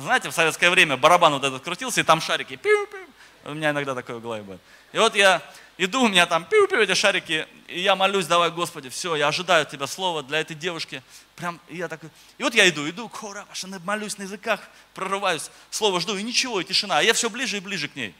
[0.00, 3.06] знаете, в советское время барабан вот этот крутился, и там шарики, пиу-пиу.
[3.44, 4.60] У меня иногда такое в голове будет.
[4.92, 5.40] И вот я
[5.78, 9.64] иду, у меня там пиу-пиу эти шарики, и я молюсь, давай, Господи, все, я ожидаю
[9.64, 11.02] Тебя слова для этой девушки.
[11.36, 13.46] Прям, и я такой, и вот я иду, иду, кора,
[13.84, 14.60] молюсь на языках,
[14.94, 16.98] прорываюсь, слово жду, и ничего, и тишина.
[16.98, 18.14] А я все ближе и ближе к ней.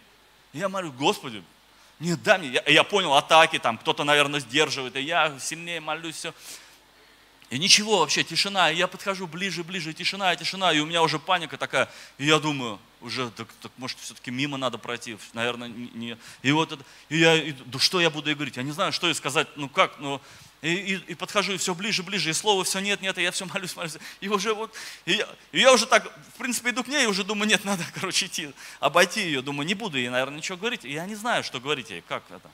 [0.52, 1.42] И я молю, Господи,
[1.98, 2.48] не дай мне.
[2.48, 6.34] Я, я понял, атаки там, кто-то, наверное, сдерживает, и я сильнее молюсь, все.
[7.50, 8.70] И ничего вообще, тишина.
[8.70, 10.72] И я подхожу ближе, ближе, тишина, тишина.
[10.72, 11.88] И у меня уже паника такая.
[12.18, 15.16] И я думаю, уже, так, так может, все-таки мимо надо пройти.
[15.32, 16.16] Наверное, не.
[16.42, 18.56] И вот это, и я, и, да что я буду ей говорить?
[18.56, 19.48] Я не знаю, что ей сказать.
[19.56, 20.20] Ну как, ну,
[20.60, 23.30] и, и, и подхожу, и все ближе, ближе, и слово все нет, нет, и я
[23.30, 23.96] все молюсь, молюсь.
[24.20, 24.74] И уже вот,
[25.06, 27.64] и я, и я уже так, в принципе, иду к ней, и уже думаю, нет,
[27.64, 29.42] надо, короче, идти, обойти ее.
[29.42, 30.84] Думаю, не буду ей, наверное, ничего говорить.
[30.84, 32.50] И я не знаю, что говорить ей, как это.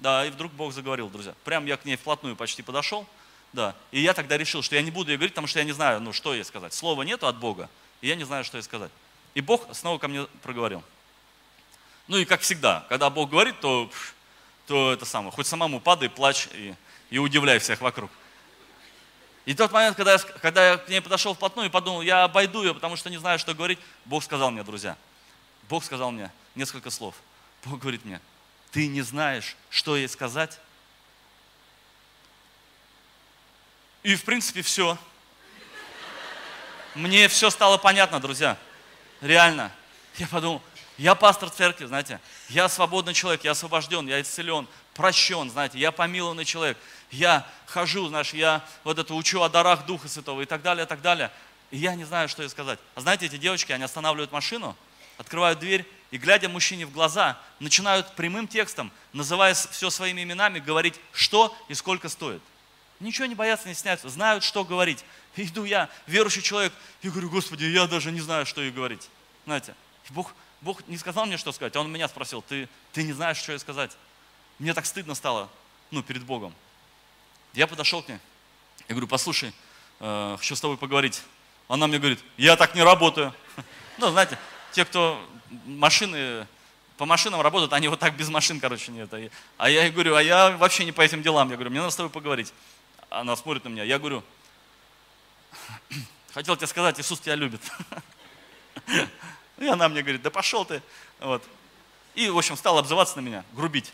[0.00, 1.34] Да, и вдруг Бог заговорил, друзья.
[1.44, 3.06] Прям я к ней вплотную почти подошел.
[3.52, 3.74] Да.
[3.92, 6.00] И я тогда решил, что я не буду ей говорить, потому что я не знаю,
[6.00, 6.74] ну, что ей сказать.
[6.74, 7.68] Слова нету от Бога,
[8.00, 8.90] и я не знаю, что ей сказать.
[9.38, 10.82] И Бог снова ко мне проговорил.
[12.08, 13.88] Ну и как всегда, когда Бог говорит, то,
[14.66, 16.74] то это самое, хоть самому падай, плачь и,
[17.08, 18.10] и удивляй всех вокруг.
[19.44, 22.64] И тот момент, когда я, когда я к ней подошел вплотную и подумал, я обойду
[22.64, 24.96] ее, потому что не знаю, что говорить, Бог сказал мне, друзья,
[25.68, 27.14] Бог сказал мне несколько слов.
[27.64, 28.20] Бог говорит мне,
[28.72, 30.58] ты не знаешь, что ей сказать,
[34.02, 34.98] И в принципе все.
[36.96, 38.58] Мне все стало понятно, друзья.
[39.20, 39.72] Реально.
[40.16, 40.62] Я подумал,
[40.96, 46.44] я пастор церкви, знаете, я свободный человек, я освобожден, я исцелен, прощен, знаете, я помилованный
[46.44, 46.76] человек,
[47.12, 50.88] я хожу, знаешь, я вот это учу о дарах Духа Святого и так далее, и
[50.88, 51.30] так далее.
[51.70, 52.80] И я не знаю, что ей сказать.
[52.96, 54.76] А знаете, эти девочки, они останавливают машину,
[55.18, 60.94] открывают дверь и, глядя мужчине в глаза, начинают прямым текстом, называя все своими именами, говорить,
[61.12, 62.42] что и сколько стоит.
[63.00, 65.04] Ничего не боятся, не стесняются, знают, что говорить.
[65.36, 69.08] иду я, верующий человек, и говорю, Господи, я даже не знаю, что ей говорить.
[69.44, 69.74] Знаете,
[70.10, 73.36] Бог, Бог не сказал мне, что сказать, а Он меня спросил, ты, ты не знаешь,
[73.36, 73.96] что ей сказать.
[74.58, 75.48] Мне так стыдно стало,
[75.90, 76.54] ну, перед Богом.
[77.54, 78.18] Я подошел к ней,
[78.88, 79.52] я говорю, послушай,
[80.00, 81.22] э, хочу с тобой поговорить.
[81.68, 83.34] Она мне говорит, я так не работаю.
[84.00, 84.38] Ну, знаете,
[84.70, 85.20] те, кто
[85.66, 86.46] машины,
[86.96, 89.12] по машинам работают, они вот так без машин, короче, нет.
[89.56, 91.50] А я ей говорю, а я вообще не по этим делам.
[91.50, 92.54] Я говорю, мне надо с тобой поговорить.
[93.10, 94.22] Она смотрит на меня, я говорю,
[96.34, 97.60] хотел тебе сказать, Иисус тебя любит.
[99.58, 100.82] И она мне говорит, да пошел ты.
[101.20, 101.42] Вот.
[102.14, 103.92] И, в общем, стала обзываться на меня, грубить.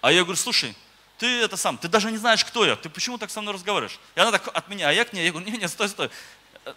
[0.00, 0.76] А я говорю, слушай,
[1.18, 3.98] ты это сам, ты даже не знаешь, кто я, ты почему так со мной разговариваешь?
[4.14, 6.10] И она так от меня, а я к ней, я говорю, не, не, стой, стой.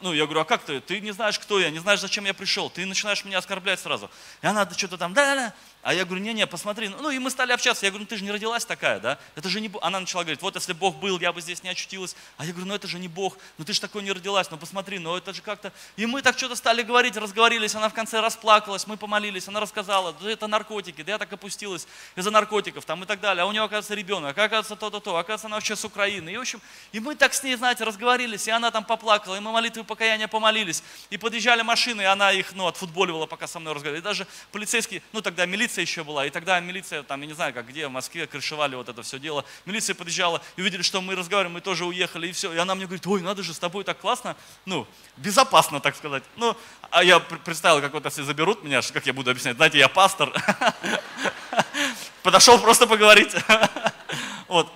[0.02, 0.82] Ну, я говорю, а как ты?
[0.82, 2.70] Ты не знаешь, кто я, не знаешь, зачем я пришел.
[2.70, 4.10] Ты начинаешь меня оскорблять сразу.
[4.42, 5.54] И она что-то там, да-да-да.
[5.88, 6.90] А я говорю, не-не, посмотри.
[6.90, 7.86] Ну, и мы стали общаться.
[7.86, 9.18] Я говорю, ну, ты же не родилась такая, да?
[9.38, 9.82] Это же не Бог.
[9.86, 12.14] Она начала говорить, вот если Бог был, я бы здесь не очутилась.
[12.36, 13.38] А я говорю, ну, это же не Бог.
[13.58, 14.52] Ну, ты же такой не родилась.
[14.52, 15.72] Ну, посмотри, ну, это же как-то...
[15.96, 17.74] И мы так что-то стали говорить, разговорились.
[17.74, 19.48] Она в конце расплакалась, мы помолились.
[19.48, 21.04] Она рассказала, да это наркотики.
[21.04, 23.44] Да я так опустилась из-за наркотиков там и так далее.
[23.44, 24.38] А у нее, оказывается, ребенок.
[24.38, 25.16] А оказывается, то-то, то.
[25.16, 26.32] Оказывается, она вообще с Украины.
[26.32, 28.46] И, в общем, и мы так с ней, знаете, разговорились.
[28.48, 29.38] И она там поплакала.
[29.38, 30.84] И мы молитвы покаяния помолились.
[31.10, 34.02] И подъезжали машины, и она их, ну, отфутболивала, пока со мной разговаривала.
[34.02, 36.26] И даже полицейские, ну, тогда милиция еще была.
[36.26, 39.20] И тогда милиция, там, я не знаю, как где, в Москве, крышевали вот это все
[39.20, 39.46] дело.
[39.66, 42.54] Милиция подъезжала и увидели, что мы разговариваем, мы тоже уехали, и все.
[42.54, 44.36] И она мне говорит, ой, надо же, с тобой так классно,
[44.66, 44.88] ну,
[45.18, 46.24] безопасно, так сказать.
[46.36, 46.56] Ну,
[46.90, 50.32] а я представил, как вот если заберут меня, как я буду объяснять, знаете, я пастор.
[52.24, 53.34] Подошел просто поговорить.
[54.48, 54.72] Вот.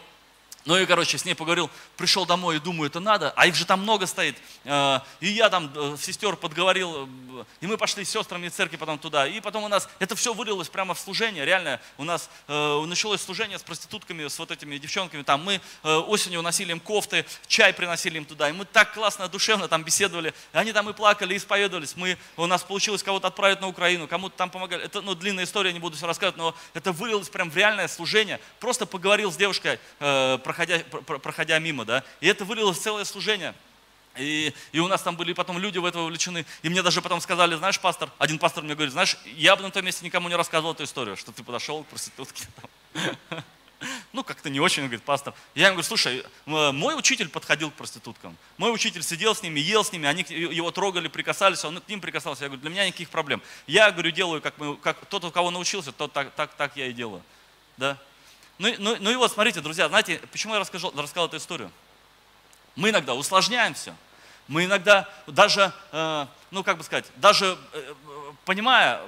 [0.65, 3.65] Ну и, короче, с ней поговорил, пришел домой и думаю, это надо, а их же
[3.65, 4.37] там много стоит.
[4.63, 8.77] Э, и я там э, сестер подговорил, э, и мы пошли с сестрами из церкви
[8.77, 9.27] потом туда.
[9.27, 11.79] И потом у нас, это все вылилось прямо в служение, реально.
[11.97, 15.23] У нас началось служение с проститутками, с вот этими девчонками.
[15.23, 18.49] Там мы осенью уносили им кофты, чай приносили им туда.
[18.49, 20.33] И мы так классно, душевно там беседовали.
[20.53, 21.95] И они там и плакали, и исповедовались.
[21.95, 24.83] Мы, у нас получилось кого-то отправить на Украину, кому-то там помогали.
[24.83, 28.39] Это ну, длинная история, не буду все рассказывать, но это вылилось прям в реальное служение.
[28.59, 29.79] Просто поговорил с девушкой
[30.51, 33.55] проходя, проходя мимо, да, и это вылилось в целое служение.
[34.17, 36.45] И, и у нас там были потом люди в это вовлечены.
[36.63, 39.71] И мне даже потом сказали, знаешь, пастор, один пастор мне говорит, знаешь, я бы на
[39.71, 42.45] том месте никому не рассказывал эту историю, что ты подошел к проститутке.
[44.13, 45.33] Ну, как-то не очень, говорит, пастор.
[45.55, 48.37] Я ему говорю, слушай, мой учитель подходил к проституткам.
[48.57, 51.99] Мой учитель сидел с ними, ел с ними, они его трогали, прикасались, он к ним
[51.99, 52.43] прикасался.
[52.43, 53.41] Я говорю, для меня никаких проблем.
[53.65, 56.85] Я, говорю, делаю, как, мы, как тот, у кого научился, тот так, так, так я
[56.85, 57.23] и делаю.
[57.77, 57.97] Да?
[58.61, 61.71] Ну, ну, ну и вот, смотрите, друзья, знаете, почему я расскажу, рассказал эту историю?
[62.75, 63.95] Мы иногда усложняем все.
[64.47, 67.93] Мы иногда даже, э, ну как бы сказать, даже э,
[68.45, 69.01] понимая,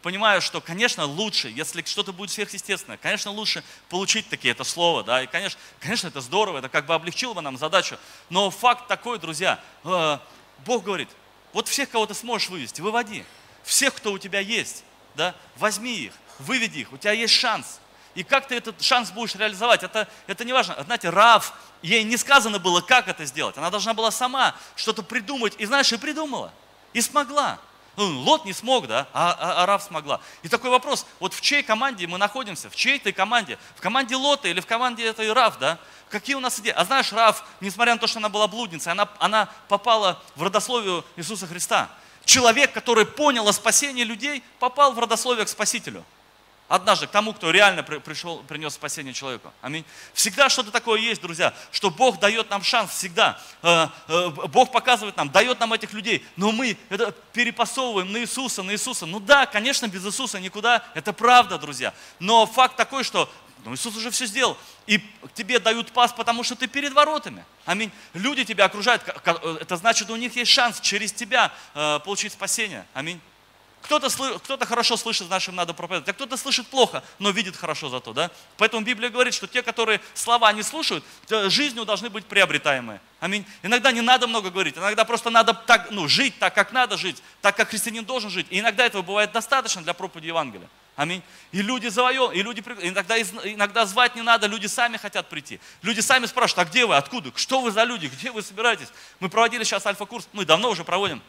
[0.00, 5.24] понимая, что, конечно, лучше, если что-то будет сверхъестественное, конечно, лучше получить такие это слово, да,
[5.24, 7.98] и, конечно, конечно, это здорово, это как бы облегчило бы нам задачу.
[8.30, 10.18] Но факт такой, друзья, э,
[10.64, 11.08] Бог говорит,
[11.52, 13.24] вот всех, кого ты сможешь вывести, выводи.
[13.64, 14.84] Всех, кто у тебя есть,
[15.16, 17.80] да, возьми их, выведи их, у тебя есть шанс–
[18.18, 20.74] и как ты этот шанс будешь реализовать, это, это не важно.
[20.82, 21.52] Знаете, Рав,
[21.82, 23.56] ей не сказано было, как это сделать.
[23.56, 25.54] Она должна была сама что-то придумать.
[25.58, 26.52] И знаешь, и придумала.
[26.94, 27.60] И смогла.
[27.96, 30.20] Ну, Лот не смог, да, а, а, а Рав смогла.
[30.42, 32.68] И такой вопрос, вот в чьей команде мы находимся?
[32.68, 33.56] В чьей-то команде?
[33.76, 35.78] В команде Лота или в команде этой Рав, да?
[36.10, 36.72] Какие у нас идеи?
[36.72, 41.04] А знаешь, Рав, несмотря на то, что она была блудницей, она, она попала в родословию
[41.14, 41.88] Иисуса Христа.
[42.24, 46.04] Человек, который понял о спасении людей, попал в родословие к Спасителю.
[46.68, 49.50] Однажды к тому, кто реально пришел, принес спасение человеку.
[49.62, 49.86] Аминь.
[50.12, 53.40] Всегда что-то такое есть, друзья, что Бог дает нам шанс всегда.
[53.62, 58.62] Э, э, Бог показывает нам, дает нам этих людей, но мы это перепасовываем на Иисуса,
[58.62, 59.06] на Иисуса.
[59.06, 61.94] Ну да, конечно, без Иисуса никуда, это правда, друзья.
[62.18, 63.32] Но факт такой, что
[63.64, 64.58] ну, Иисус уже все сделал.
[64.86, 65.00] И
[65.32, 67.46] тебе дают пас, потому что ты перед воротами.
[67.64, 67.90] Аминь.
[68.12, 69.02] Люди тебя окружают.
[69.24, 71.50] Э, это значит, у них есть шанс через тебя
[72.04, 72.86] получить спасение.
[72.92, 73.22] Аминь.
[73.82, 77.88] Кто-то, кто-то хорошо слышит, значит, им надо проповедовать, а кто-то слышит плохо, но видит хорошо
[77.88, 78.30] зато, да?
[78.56, 81.04] Поэтому Библия говорит, что те, которые слова не слушают,
[81.46, 83.00] жизнью должны быть приобретаемые.
[83.20, 83.46] Аминь.
[83.62, 87.22] Иногда не надо много говорить, иногда просто надо так, ну, жить так, как надо жить,
[87.40, 88.46] так, как христианин должен жить.
[88.50, 90.68] И иногда этого бывает достаточно для проповеди Евангелия.
[90.96, 91.22] Аминь.
[91.52, 95.60] И люди завоеваны, и люди, иногда, иногда звать не надо, люди сами хотят прийти.
[95.82, 98.88] Люди сами спрашивают, а где вы, откуда, что вы за люди, где вы собираетесь?
[99.20, 101.22] Мы проводили сейчас альфа-курс, мы давно уже проводим.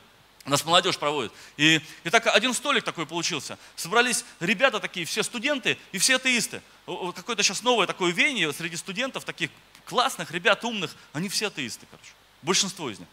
[0.45, 1.31] Нас молодежь проводит.
[1.57, 3.57] И, и так один столик такой получился.
[3.75, 6.61] Собрались ребята такие, все студенты и все атеисты.
[6.85, 9.51] Какое-то сейчас новое такое веяние среди студентов, таких
[9.85, 12.11] классных, ребят умных, они все атеисты, короче.
[12.41, 13.07] Большинство из них.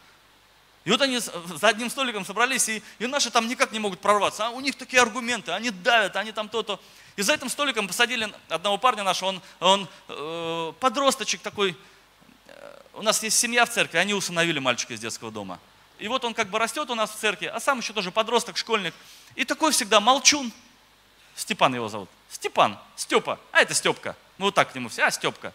[0.86, 4.46] И вот они за одним столиком собрались, и, и наши там никак не могут прорваться.
[4.46, 6.80] А у них такие аргументы, они давят, они там то-то.
[7.16, 11.76] И за этим столиком посадили одного парня нашего, он, он э, подросточек такой.
[12.46, 15.58] Э, у нас есть семья в церкви, они усыновили мальчика из детского дома.
[15.98, 18.56] И вот он как бы растет у нас в церкви, а сам еще тоже подросток,
[18.56, 18.94] школьник.
[19.34, 20.52] И такой всегда молчун.
[21.34, 22.08] Степан его зовут.
[22.30, 23.38] Степан, Степа.
[23.52, 24.16] А это Степка.
[24.38, 25.52] Мы вот так к нему все, а Степка.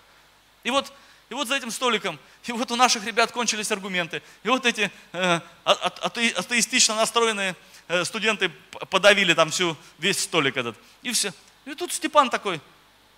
[0.63, 0.91] И вот,
[1.29, 4.21] и вот за этим столиком, и вот у наших ребят кончились аргументы.
[4.43, 7.55] И вот эти э, атеистично настроенные
[7.87, 8.49] э, студенты
[8.89, 10.75] подавили там всю, весь столик этот.
[11.01, 11.33] И все.
[11.65, 12.59] И тут Степан такой,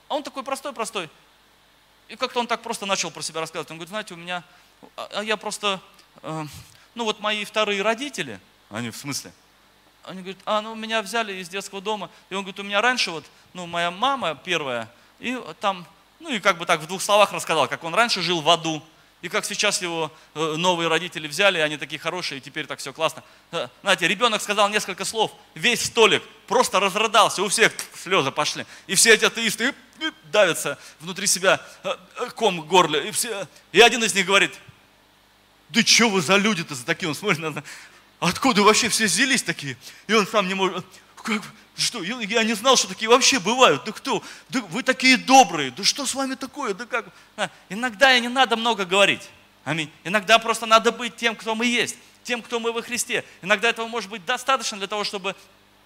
[0.09, 1.09] а он такой простой-простой.
[2.09, 3.71] И как-то он так просто начал про себя рассказывать.
[3.71, 4.43] Он говорит, знаете, у меня,
[4.95, 5.81] а, а я просто,
[6.21, 6.45] э,
[6.95, 9.31] ну вот мои вторые родители, они в смысле?
[10.03, 12.09] Они говорят, а, ну меня взяли из детского дома.
[12.29, 15.85] И он говорит, у меня раньше вот, ну моя мама первая, и там,
[16.19, 18.83] ну и как бы так в двух словах рассказал, как он раньше жил в аду.
[19.21, 22.91] И как сейчас его э, новые родители взяли, они такие хорошие, и теперь так все
[22.91, 23.23] классно.
[23.53, 28.65] Э, знаете, ребенок сказал несколько слов, весь столик просто разрыдался, у всех слезы пошли.
[28.85, 29.73] И все эти атеисты
[30.25, 31.95] давятся внутри себя э,
[32.35, 33.07] ком в горле.
[33.07, 34.51] И, все, и один из них говорит,
[35.73, 37.09] да что вы за люди-то за такие?
[37.09, 37.63] Он смотрит на
[38.19, 39.75] откуда вообще все взялись такие?
[40.07, 41.41] И он сам не может, как,
[41.75, 43.83] что, я не знал, что такие вообще бывают.
[43.85, 44.23] Да кто?
[44.49, 45.71] Да вы такие добрые.
[45.71, 46.73] Да что с вами такое?
[46.73, 47.05] Да как?
[47.35, 49.27] А, иногда и не надо много говорить.
[49.63, 49.91] Аминь.
[50.03, 53.25] Иногда просто надо быть тем, кто мы есть, тем, кто мы во Христе.
[53.41, 55.35] Иногда этого может быть достаточно для того, чтобы,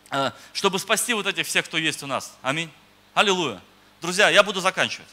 [0.09, 2.35] а, чтобы спасти вот этих всех, кто есть у нас.
[2.41, 2.69] Аминь.
[3.13, 3.61] Аллилуйя.
[4.01, 5.07] Друзья, я буду заканчивать.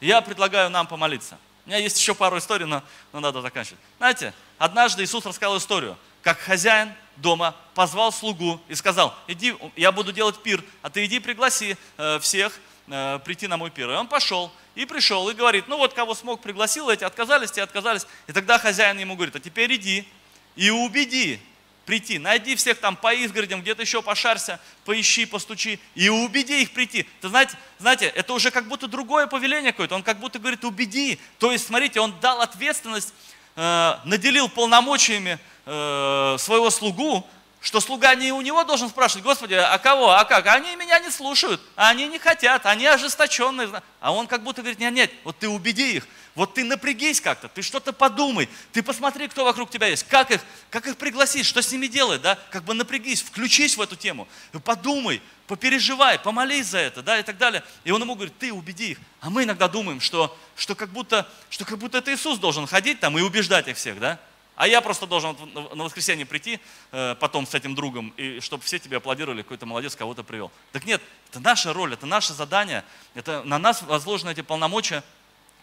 [0.00, 1.38] Я предлагаю нам помолиться.
[1.64, 3.78] У меня есть еще пару историй, но, но надо заканчивать.
[3.98, 10.12] Знаете, однажды Иисус рассказал историю, как хозяин дома позвал слугу и сказал, иди, я буду
[10.12, 13.90] делать пир, а ты иди пригласи э, всех э, прийти на мой пир.
[13.90, 17.62] И он пошел, и пришел, и говорит, ну вот кого смог, пригласил, эти отказались, те
[17.62, 18.06] отказались.
[18.26, 20.08] И тогда хозяин ему говорит, а теперь иди
[20.56, 21.40] и убеди
[21.84, 22.18] прийти.
[22.18, 27.06] Найди всех там по изгородям, где-то еще пошарься, поищи, постучи и убеди их прийти.
[27.20, 29.94] Ты знаете, знаете, это уже как будто другое повеление какое-то.
[29.94, 31.18] Он как будто говорит, убеди.
[31.38, 33.12] То есть, смотрите, он дал ответственность,
[33.56, 37.26] э, наделил полномочиями э, своего слугу,
[37.62, 40.48] что слуга не у него должен спрашивать, Господи, а кого, а как?
[40.48, 43.70] Они меня не слушают, они не хотят, они ожесточенные.
[44.00, 47.46] А он как будто говорит, нет, нет, вот ты убеди их, вот ты напрягись как-то,
[47.48, 51.62] ты что-то подумай, ты посмотри, кто вокруг тебя есть, как их, как их пригласить, что
[51.62, 54.26] с ними делать, да, как бы напрягись, включись в эту тему,
[54.64, 57.62] подумай, попереживай, помолись за это, да, и так далее.
[57.84, 58.98] И он ему говорит, ты убеди их.
[59.20, 62.98] А мы иногда думаем, что, что, как будто, что как будто это Иисус должен ходить
[62.98, 64.18] там и убеждать их всех, да.
[64.54, 66.60] А я просто должен на воскресенье прийти
[66.90, 70.52] э, потом с этим другом, и чтобы все тебе аплодировали, какой-то молодец кого-то привел.
[70.72, 72.84] Так нет, это наша роль, это наше задание,
[73.14, 75.02] это на нас возложены эти полномочия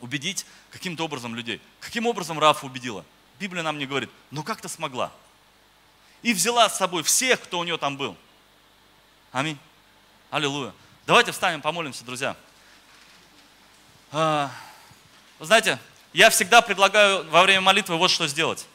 [0.01, 1.61] убедить каким-то образом людей.
[1.79, 3.05] Каким образом Рафа убедила?
[3.39, 5.11] Библия нам не говорит, но как-то смогла.
[6.21, 8.17] И взяла с собой всех, кто у нее там был.
[9.31, 9.57] Аминь.
[10.31, 10.73] Аллилуйя.
[11.05, 12.35] Давайте встанем, помолимся, друзья.
[14.11, 14.51] А,
[15.37, 15.79] вы знаете,
[16.11, 18.67] я всегда предлагаю во время молитвы вот что сделать.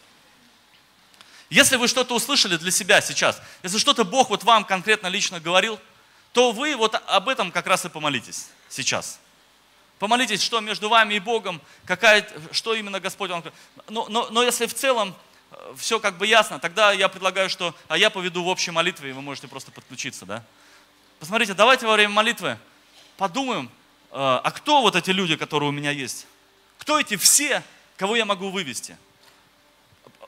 [1.51, 5.79] Если вы что-то услышали для себя сейчас, если что-то Бог вот вам конкретно лично говорил,
[6.33, 9.21] то вы вот об этом как раз и помолитесь сейчас.
[9.99, 13.45] Помолитесь, что между вами и Богом, какая, что именно Господь вам...
[13.89, 15.15] Но, но, но если в целом
[15.53, 17.75] э, все как бы ясно, тогда я предлагаю, что...
[17.87, 20.43] А я поведу в общей молитве, и вы можете просто подключиться, да?
[21.21, 22.59] Посмотрите, давайте во время молитвы
[23.17, 23.71] подумаем,
[24.11, 26.27] э, а кто вот эти люди, которые у меня есть?
[26.79, 27.63] Кто эти все,
[27.97, 28.99] кого я могу вывести?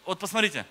[0.04, 0.64] Вот посмотрите,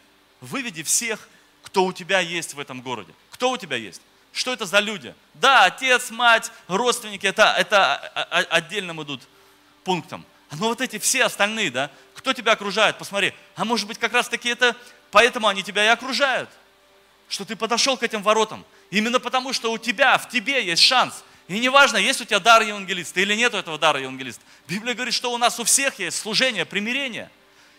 [0.46, 1.28] выведи всех,
[1.64, 3.14] кто у тебя есть в этом городе.
[3.32, 4.02] Кто у тебя есть?
[4.32, 5.14] Что это за люди?
[5.34, 7.96] Да, отец, мать, родственники, это, это
[8.50, 9.22] отдельным идут
[9.84, 10.26] пунктом.
[10.52, 13.34] Но вот эти все остальные, да, кто тебя окружает, посмотри.
[13.56, 14.76] А может быть, как раз таки это,
[15.12, 16.50] поэтому они тебя и окружают.
[17.28, 18.66] Что ты подошел к этим воротам.
[18.92, 21.24] Именно потому, что у тебя, в тебе есть шанс.
[21.48, 24.42] И неважно, есть у тебя дар евангелиста или нет этого дара евангелиста.
[24.68, 27.30] Библия говорит, что у нас у всех есть служение, примирение.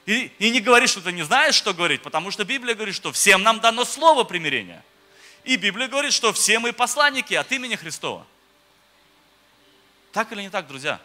[0.06, 3.10] И, и не говори, что ты не знаешь, что говорить, потому что Библия говорит, что
[3.10, 4.84] всем нам дано слово примирения.
[5.42, 8.24] И Библия говорит, что все мы посланники от имени Христова.
[10.12, 11.00] Так или не так, друзья?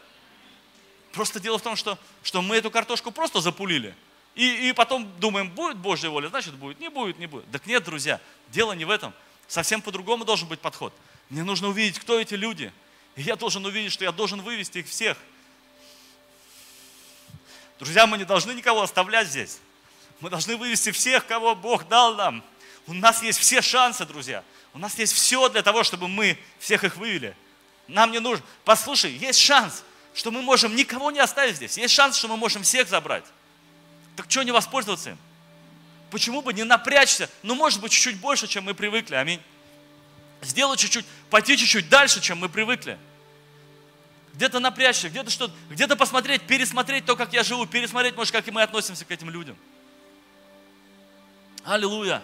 [1.14, 3.96] Просто дело в том, что, что мы эту картошку просто запулили.
[4.36, 7.50] И, и потом думаем, будет Божья воля, значит будет, не будет, не будет.
[7.52, 9.14] Так нет, друзья, дело не в этом.
[9.48, 10.94] Совсем по-другому должен быть подход.
[11.30, 12.72] Мне нужно увидеть, кто эти люди.
[13.16, 15.18] И я должен увидеть, что я должен вывести их всех–
[17.82, 19.58] Друзья, мы не должны никого оставлять здесь.
[20.20, 22.44] Мы должны вывести всех, кого Бог дал нам.
[22.86, 24.44] У нас есть все шансы, друзья.
[24.76, 27.36] У нас есть все для того, чтобы мы всех их вывели.
[27.88, 28.46] Нам не нужно.
[28.65, 31.76] Послушай, есть шанс, что мы можем никого не оставить здесь.
[31.76, 33.26] Есть шанс, что мы можем всех забрать.
[34.15, 35.17] Так что не воспользоваться им?
[36.12, 37.32] Почему бы не напрячься?
[37.41, 39.15] Ну, может быть, чуть-чуть больше, чем мы привыкли.
[39.15, 39.41] Аминь.
[40.44, 43.00] Сделать чуть-чуть, пойти чуть-чуть дальше, чем мы привыкли
[44.34, 48.52] где-то напрячься, где-то что-то, где-то посмотреть, пересмотреть то, как я живу, пересмотреть, может, как и
[48.52, 49.58] мы относимся к этим людям.
[51.63, 52.22] Аллилуйя.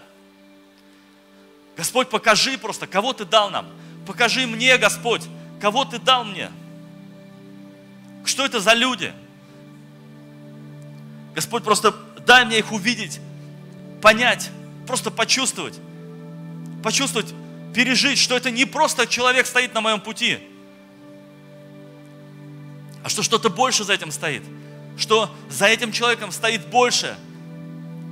[1.75, 3.67] Господь, покажи просто, кого Ты дал нам.
[4.05, 5.21] Покажи мне, Господь,
[5.61, 6.49] кого Ты дал мне.
[8.25, 9.13] Что это за люди?
[11.35, 11.91] Господь, просто
[12.25, 13.19] дай мне их увидеть,
[14.01, 14.49] понять,
[14.87, 15.77] просто почувствовать.
[16.83, 17.33] Почувствовать,
[17.75, 20.39] пережить, что это не просто человек стоит на моем пути,
[23.07, 24.43] а что что-то больше за этим стоит.
[24.97, 27.17] Что за этим человеком стоит больше.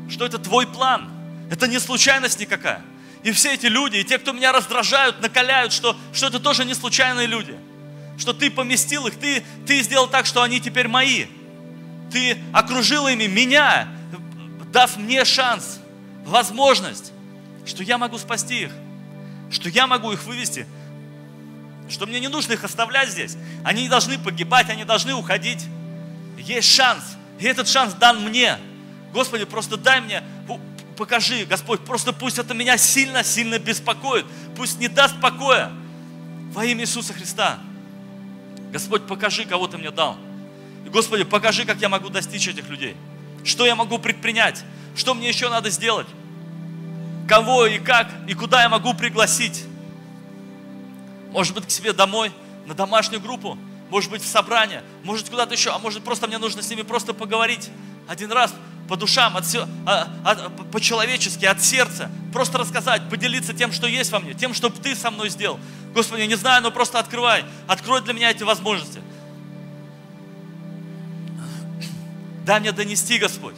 [0.09, 1.11] Что это твой план.
[1.51, 2.81] Это не случайность никакая.
[3.21, 6.73] И все эти люди, и те, кто меня раздражают, накаляют, что, что это тоже не
[6.73, 7.57] случайные люди.
[8.17, 11.25] Что ты поместил их, ты, ты сделал так, что они теперь мои.
[12.09, 13.89] Ты окружил ими меня,
[14.71, 15.79] дав мне шанс,
[16.25, 17.11] возможность,
[17.65, 18.71] что я могу спасти их,
[19.51, 20.65] что я могу их вывести,
[21.89, 23.37] что мне не нужно их оставлять здесь.
[23.63, 25.65] Они не должны погибать, они должны уходить.
[26.37, 27.03] Есть шанс,
[27.39, 28.57] и этот шанс дан мне.
[29.13, 30.23] Господи, просто дай мне,
[30.95, 34.25] покажи, Господь, просто пусть это меня сильно-сильно беспокоит,
[34.55, 35.71] пусть не даст покоя.
[36.51, 37.59] Во имя Иисуса Христа.
[38.71, 40.17] Господь, покажи, кого Ты мне дал.
[40.85, 42.95] И, Господи, покажи, как я могу достичь этих людей.
[43.43, 44.63] Что я могу предпринять?
[44.95, 46.07] Что мне еще надо сделать?
[47.27, 49.65] Кого и как, и куда я могу пригласить?
[51.35, 52.31] Может быть, к себе домой,
[52.65, 53.57] на домашнюю группу,
[53.89, 57.13] может быть, в собрание, может, куда-то еще, а может, просто мне нужно с ними просто
[57.13, 57.69] поговорить
[58.07, 58.53] один раз
[58.87, 59.43] по душам, от,
[59.85, 62.09] от, от, по-человечески, от сердца.
[62.31, 65.59] Просто рассказать, поделиться тем, что есть во мне, тем, что ты со мной сделал.
[65.93, 67.43] Господи, я не знаю, но просто открывай.
[67.67, 69.01] Открой для меня эти возможности.
[72.45, 73.55] Дай мне донести, Господь.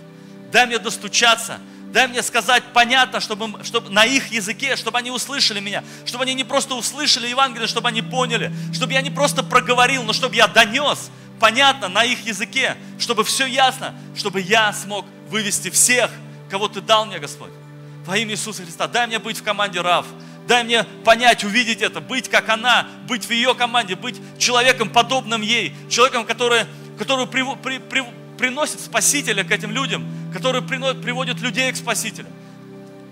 [0.51, 1.59] Дай мне достучаться.
[1.97, 6.35] Дай мне сказать понятно, чтобы, чтобы на их языке, чтобы они услышали меня, чтобы они
[6.35, 10.45] не просто услышали Евангелие, чтобы они поняли, чтобы я не просто проговорил, но чтобы я
[10.45, 16.11] донес понятно на их языке, чтобы все ясно, чтобы я смог вывести всех,
[16.51, 17.49] кого Ты дал мне, Господь.
[18.05, 18.87] Во имя Иисуса Христа.
[18.87, 20.05] Дай мне быть в команде Рав.
[20.47, 25.41] Дай мне понять, увидеть это, быть как она, быть в ее команде, быть человеком, подобным
[25.41, 26.67] ей, человеком, который,
[26.99, 28.05] который при, при, при,
[28.37, 32.27] приносит Спасителя к этим людям, который приводит людей к Спасителю.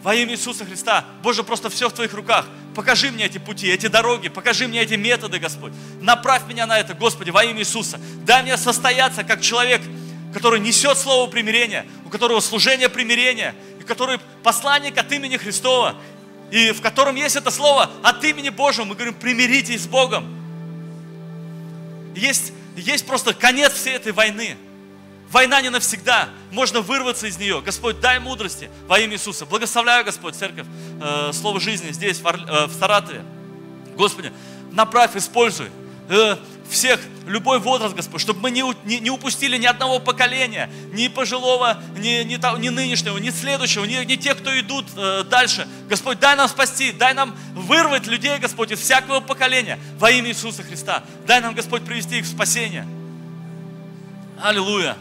[0.04, 2.46] Во имя Иисуса Христа, Боже, просто все в Твоих руках.
[2.76, 5.74] Покажи мне эти пути, эти дороги, покажи мне эти методы, Господь.
[6.00, 8.00] Направь меня на это, Господи, во имя Иисуса.
[8.24, 9.82] Дай мне состояться как человек,
[10.32, 15.96] который несет слово примирения, у которого служение примирения, и который посланник от имени Христова,
[16.52, 18.86] и в котором есть это слово от имени Божьего.
[18.86, 20.28] Мы говорим, примиритесь с Богом.
[22.16, 24.56] Есть, есть просто конец всей этой войны.
[25.32, 26.30] Война не навсегда.
[26.52, 27.62] Можно вырваться из нее.
[27.62, 29.46] Господь, дай мудрости во имя Иисуса.
[29.46, 30.66] Благословляю, Господь, церковь,
[31.02, 33.24] э, Слово жизни здесь, в, э, в Саратове.
[33.96, 34.32] Господи,
[34.72, 35.70] направь, используй
[36.10, 36.38] э,
[36.70, 41.82] всех, любой возраст, Господь, чтобы мы не, не, не упустили ни одного поколения, ни пожилого,
[41.98, 45.68] ни, ни, ни нынешнего, ни следующего, ни, ни тех, кто идут э, дальше.
[45.90, 50.64] Господь, дай нам спасти, дай нам вырвать людей, Господь, из всякого поколения во имя Иисуса
[50.64, 51.04] Христа.
[51.26, 52.88] Дай нам, Господь, привести их в спасение.
[54.42, 54.98] Аллилуйя.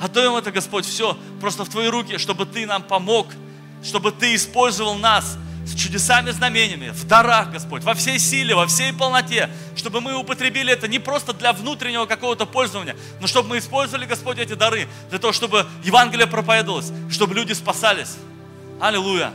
[0.00, 3.26] Отдаем это, Господь, все просто в Твои руки, чтобы Ты нам помог,
[3.82, 5.36] чтобы Ты использовал нас
[5.66, 10.72] с чудесами, знамениями, в дарах, Господь, во всей силе, во всей полноте, чтобы мы употребили
[10.72, 15.18] это не просто для внутреннего какого-то пользования, но чтобы мы использовали, Господь, эти дары для
[15.18, 18.16] того, чтобы Евангелие проповедовалось, чтобы люди спасались.
[18.80, 19.32] Аллилуйя!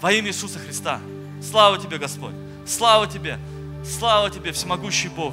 [0.00, 1.00] Во имя Иисуса Христа.
[1.48, 2.34] Слава Тебе, Господь!
[2.66, 3.38] Слава Тебе!
[3.98, 5.32] Слава Тебе, всемогущий Бог!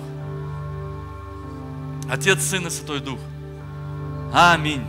[2.12, 3.20] Отец, Сын и Святой Дух.
[4.34, 4.84] Аминь.